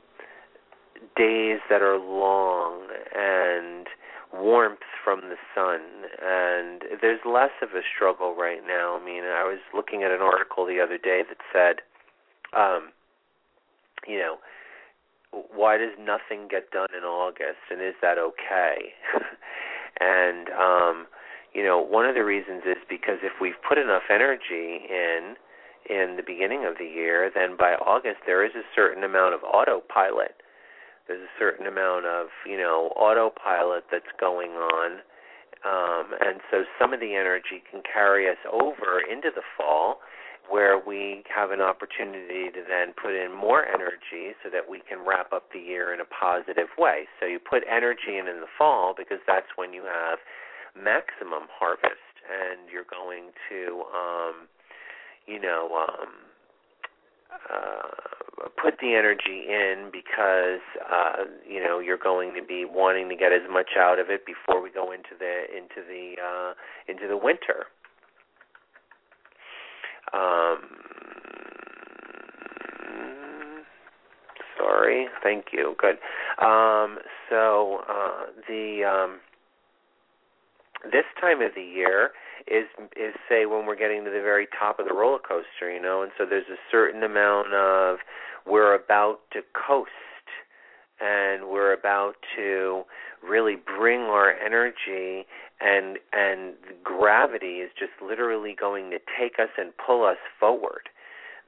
[1.17, 2.83] days that are long
[3.17, 3.87] and
[4.33, 5.81] warmth from the sun
[6.23, 8.99] and there's less of a struggle right now.
[9.01, 11.83] I mean, I was looking at an article the other day that said
[12.59, 12.93] um
[14.07, 14.37] you know,
[15.55, 18.93] why does nothing get done in August and is that okay?
[20.01, 21.07] and um
[21.55, 25.37] you know, one of the reasons is because if we've put enough energy in
[25.89, 29.41] in the beginning of the year, then by August there is a certain amount of
[29.43, 30.37] autopilot
[31.09, 35.01] there's a certain amount of you know autopilot that's going on
[35.67, 39.99] um, and so some of the energy can carry us over into the fall
[40.49, 45.05] where we have an opportunity to then put in more energy so that we can
[45.05, 47.05] wrap up the year in a positive way.
[47.21, 50.19] So you put energy in in the fall because that's when you have
[50.73, 54.49] maximum harvest and you're going to um
[55.27, 56.28] you know um
[57.53, 63.17] uh, put the energy in because uh, you know you're going to be wanting to
[63.17, 66.55] get as much out of it before we go into the into the uh,
[66.89, 67.67] into the winter.
[70.13, 70.59] Um,
[74.57, 75.75] sorry, thank you.
[75.79, 75.99] Good.
[76.45, 76.99] Um,
[77.29, 79.21] so uh, the um,
[80.85, 82.11] this time of the year
[82.47, 82.67] is
[82.97, 86.03] is say when we're getting to the very top of the roller coaster, you know,
[86.03, 87.99] and so there's a certain amount of
[88.47, 89.91] we're about to coast
[91.01, 92.83] and we're about to
[93.23, 95.27] really bring our energy
[95.61, 96.55] and and
[96.85, 100.89] gravity is just literally going to take us and pull us forward.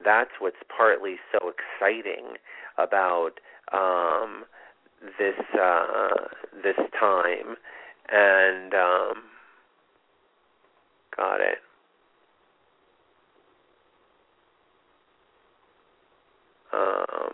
[0.03, 2.35] That's what's partly so exciting
[2.77, 3.39] about
[3.73, 4.43] um
[5.17, 6.27] this uh
[6.63, 7.55] this time
[8.11, 9.23] and um
[11.15, 11.57] Got it.
[16.73, 17.33] Um,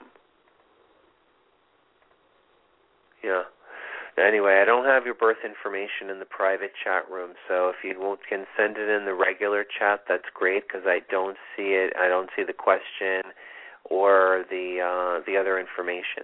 [3.23, 3.43] yeah.
[4.17, 8.17] Anyway, I don't have your birth information in the private chat room, so if you
[8.27, 11.93] can send it in the regular chat, that's great because I don't see it.
[11.99, 13.31] I don't see the question
[13.85, 16.23] or the uh, the other information,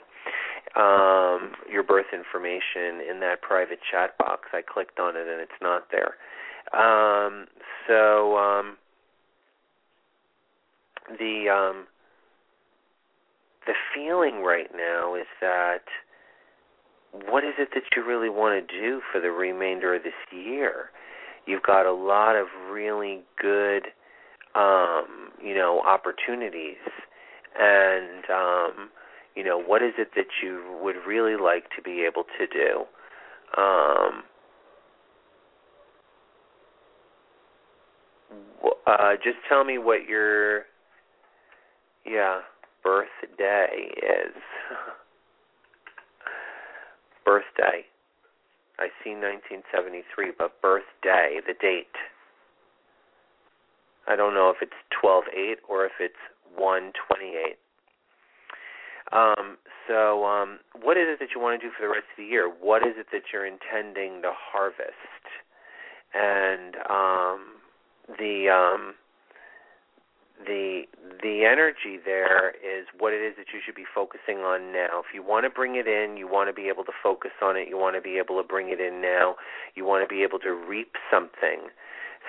[0.76, 4.50] um, your birth information in that private chat box.
[4.54, 6.16] I clicked on it and it's not there.
[6.74, 7.46] Um,
[7.88, 8.78] so um,
[11.20, 11.86] the um,
[13.68, 15.84] the feeling right now is that
[17.30, 20.90] what is it that you really want to do for the remainder of this year?
[21.46, 23.84] You've got a lot of really good,
[24.56, 26.82] um, you know, opportunities,
[27.60, 28.90] and um,
[29.36, 32.86] you know, what is it that you would really like to be able to do?
[33.58, 34.24] Um,
[38.86, 40.64] uh, just tell me what your
[42.06, 42.42] yeah
[42.84, 44.36] birthday is.
[47.26, 47.86] birthday.
[48.80, 51.96] I see 1973, but birthday, the date.
[54.08, 56.16] I don't know if it's 12/8 or if it's
[56.60, 57.58] 1/28.
[59.14, 59.58] Um,
[59.88, 62.26] so, um, what is it that you want to do for the rest of the
[62.26, 62.50] year?
[62.50, 65.24] What is it that you're intending to harvest?
[66.14, 67.62] And um,
[68.18, 68.94] the um,
[70.46, 70.84] the
[71.22, 75.00] the energy there is what it is that you should be focusing on now.
[75.00, 77.56] If you want to bring it in, you want to be able to focus on
[77.56, 77.68] it.
[77.68, 79.36] You want to be able to bring it in now.
[79.76, 81.70] You want to be able to reap something.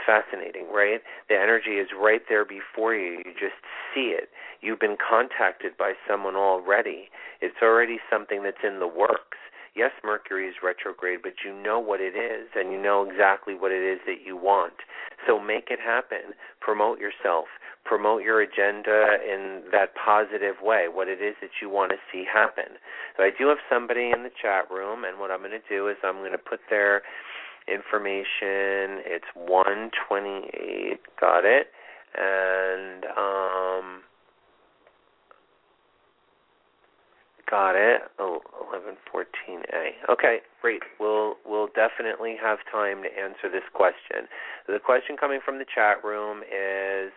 [0.07, 1.01] Fascinating, right?
[1.29, 3.23] The energy is right there before you.
[3.25, 3.59] You just
[3.95, 4.29] see it.
[4.61, 7.09] You've been contacted by someone already.
[7.41, 9.39] It's already something that's in the works
[9.75, 13.73] yes, Mercury is retrograde, but you know what it is and you know exactly what
[13.73, 14.87] it is that you want.
[15.27, 16.35] So make it happen.
[16.61, 17.47] Promote yourself.
[17.85, 22.25] Promote your agenda in that positive way, what it is that you want to see
[22.25, 22.81] happen.
[23.17, 25.89] So I do have somebody in the chat room, and what I'm going to do
[25.89, 27.03] is I'm going to put their
[27.69, 29.03] information.
[29.07, 31.01] It's 128.
[31.21, 31.69] Got it.
[32.17, 34.03] And, um,
[37.51, 38.01] Got it.
[38.19, 38.41] Oh,
[38.73, 40.11] 1114A.
[40.11, 40.83] Okay, great.
[40.99, 44.27] We'll we'll definitely have time to answer this question.
[44.67, 47.13] The question coming from the chat room is,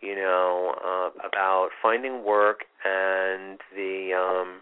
[0.00, 4.60] you know, uh, about finding work and the um,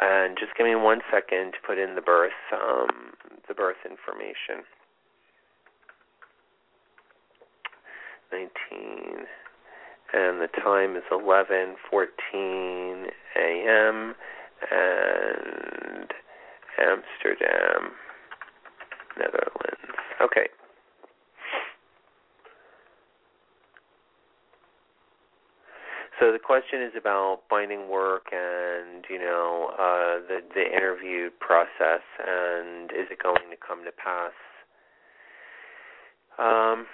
[0.00, 3.12] and just give me one second to put in the birth um,
[3.48, 4.64] the birth information.
[8.32, 9.26] 19
[10.14, 14.14] and the time is 11:14 a.m.
[14.70, 16.14] and
[16.78, 17.92] Amsterdam,
[19.18, 19.98] Netherlands.
[20.20, 20.46] Okay.
[26.20, 32.02] So the question is about finding work and you know uh, the the interview process
[32.18, 34.32] and is it going to come to pass?
[36.38, 36.86] Um,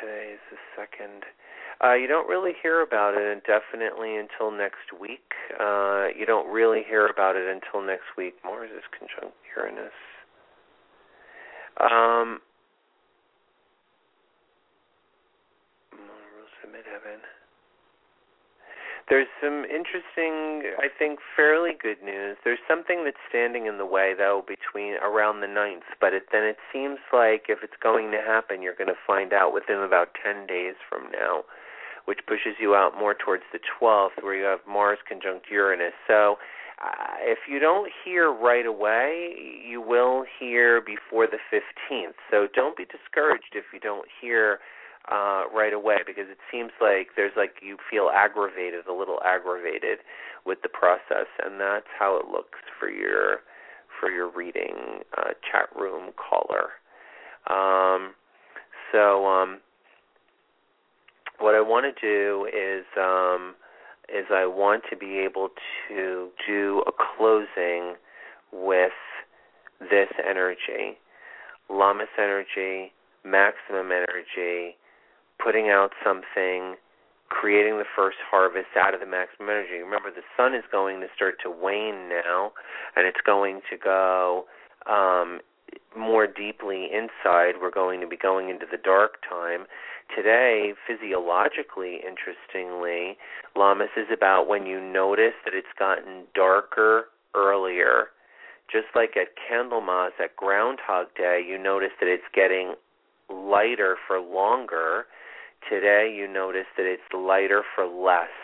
[0.00, 1.24] today is the second.
[1.82, 5.32] Uh, you don't really hear about it indefinitely until next week.
[5.58, 8.34] Uh, you don't really hear about it until next week.
[8.44, 9.92] Mars is conjunct Uranus.
[11.80, 12.40] Um,
[16.62, 17.20] Mars midheaven
[19.08, 22.36] there's some interesting, I think, fairly good news.
[22.44, 25.82] There's something that's standing in the way, though, between around the ninth.
[26.00, 29.32] But it, then it seems like if it's going to happen, you're going to find
[29.32, 31.42] out within about 10 days from now,
[32.04, 35.94] which pushes you out more towards the 12th, where you have Mars conjunct Uranus.
[36.06, 36.38] So
[36.80, 39.34] uh, if you don't hear right away,
[39.66, 42.14] you will hear before the 15th.
[42.30, 44.60] So don't be discouraged if you don't hear
[45.10, 49.98] uh, right away because it seems like there's like you feel aggravated, a little aggravated
[50.46, 53.40] with the process, and that's how it looks for your
[54.00, 56.70] for your reading uh, chat room caller.
[57.50, 58.14] Um,
[58.92, 59.60] so um,
[61.38, 63.54] what I want to do is um,
[64.08, 65.48] is I want to be able
[65.88, 67.94] to do a closing
[68.52, 68.92] with
[69.80, 70.98] this energy,
[71.70, 72.92] Lammas energy,
[73.24, 74.76] maximum energy,
[75.42, 76.76] putting out something,
[77.28, 79.82] creating the first harvest out of the maximum energy.
[79.82, 82.52] Remember, the sun is going to start to wane now,
[82.96, 84.44] and it's going to go
[84.86, 85.40] um,
[85.96, 87.54] more deeply inside.
[87.60, 89.66] We're going to be going into the dark time.
[90.14, 93.16] Today, physiologically, interestingly,
[93.56, 98.08] Lammas is about when you notice that it's gotten darker earlier.
[98.70, 102.74] Just like at Candlemas, at Groundhog Day, you notice that it's getting
[103.30, 105.06] lighter for longer
[105.68, 108.34] Today, you notice that it's lighter for less,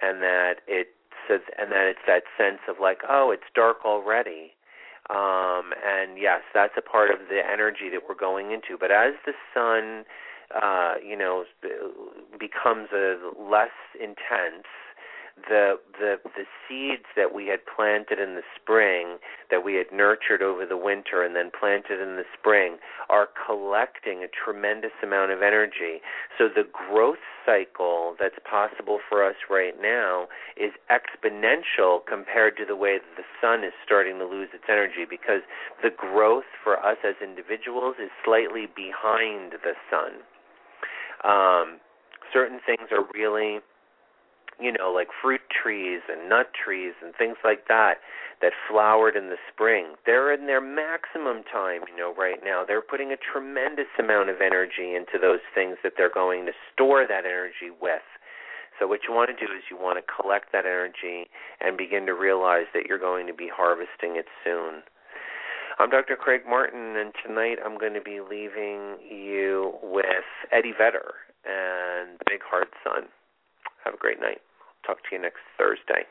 [0.00, 0.88] and that it
[1.26, 4.52] so and then it's that sense of like, oh, it's dark already.
[5.10, 8.76] Um, and yes, that's a part of the energy that we're going into.
[8.78, 10.04] But as the sun,
[10.54, 11.44] uh, you know,
[12.38, 14.68] becomes a less intense,
[15.48, 19.18] the the the seeds that we had planted in the spring
[19.50, 22.78] that we had nurtured over the winter and then planted in the spring
[23.08, 26.00] are collecting a tremendous amount of energy.
[26.36, 32.76] So the growth cycle that's possible for us right now is exponential compared to the
[32.76, 35.42] way that the sun is starting to lose its energy because
[35.82, 40.20] the growth for us as individuals is slightly behind the sun.
[41.24, 41.80] Um
[42.32, 43.60] certain things are really
[44.60, 47.98] you know, like fruit trees and nut trees and things like that
[48.40, 49.94] that flowered in the spring.
[50.06, 52.64] They're in their maximum time, you know, right now.
[52.66, 57.06] They're putting a tremendous amount of energy into those things that they're going to store
[57.08, 58.06] that energy with.
[58.78, 61.26] So what you want to do is you want to collect that energy
[61.60, 64.82] and begin to realize that you're going to be harvesting it soon.
[65.80, 66.16] I'm Dr.
[66.16, 72.40] Craig Martin, and tonight I'm going to be leaving you with Eddie Vedder and Big
[72.48, 73.08] Hard Sun.
[73.84, 74.38] Have a great night.
[74.86, 76.06] Talk to you next Thursday.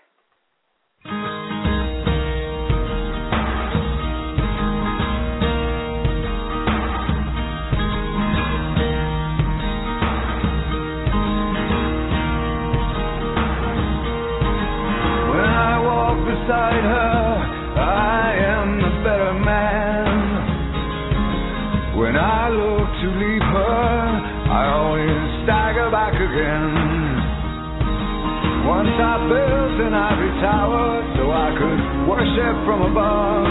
[30.41, 33.47] Tower so I could worship from above.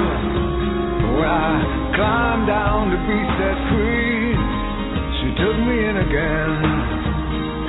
[1.19, 4.37] When I climbed down to be set free,
[5.19, 6.53] she took me in again.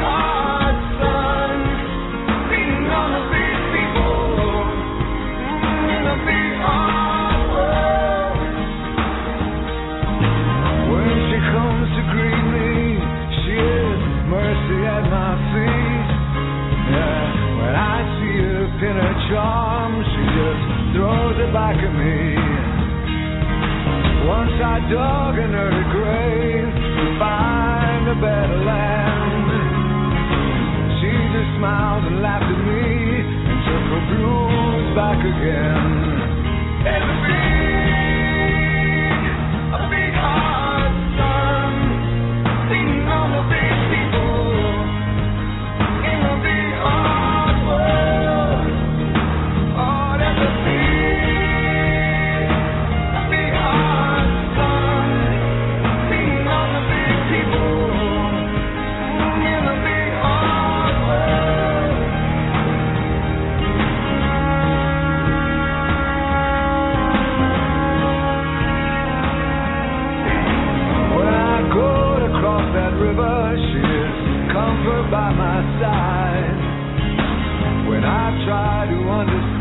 [21.41, 22.37] it back at me.
[24.29, 29.49] Once I dug an early grave to find a better land.
[31.01, 32.85] She just smiled and laughed at me
[33.25, 36.10] and took her blues back again.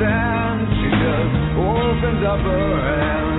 [0.00, 3.29] Understand, she just opens up her hand.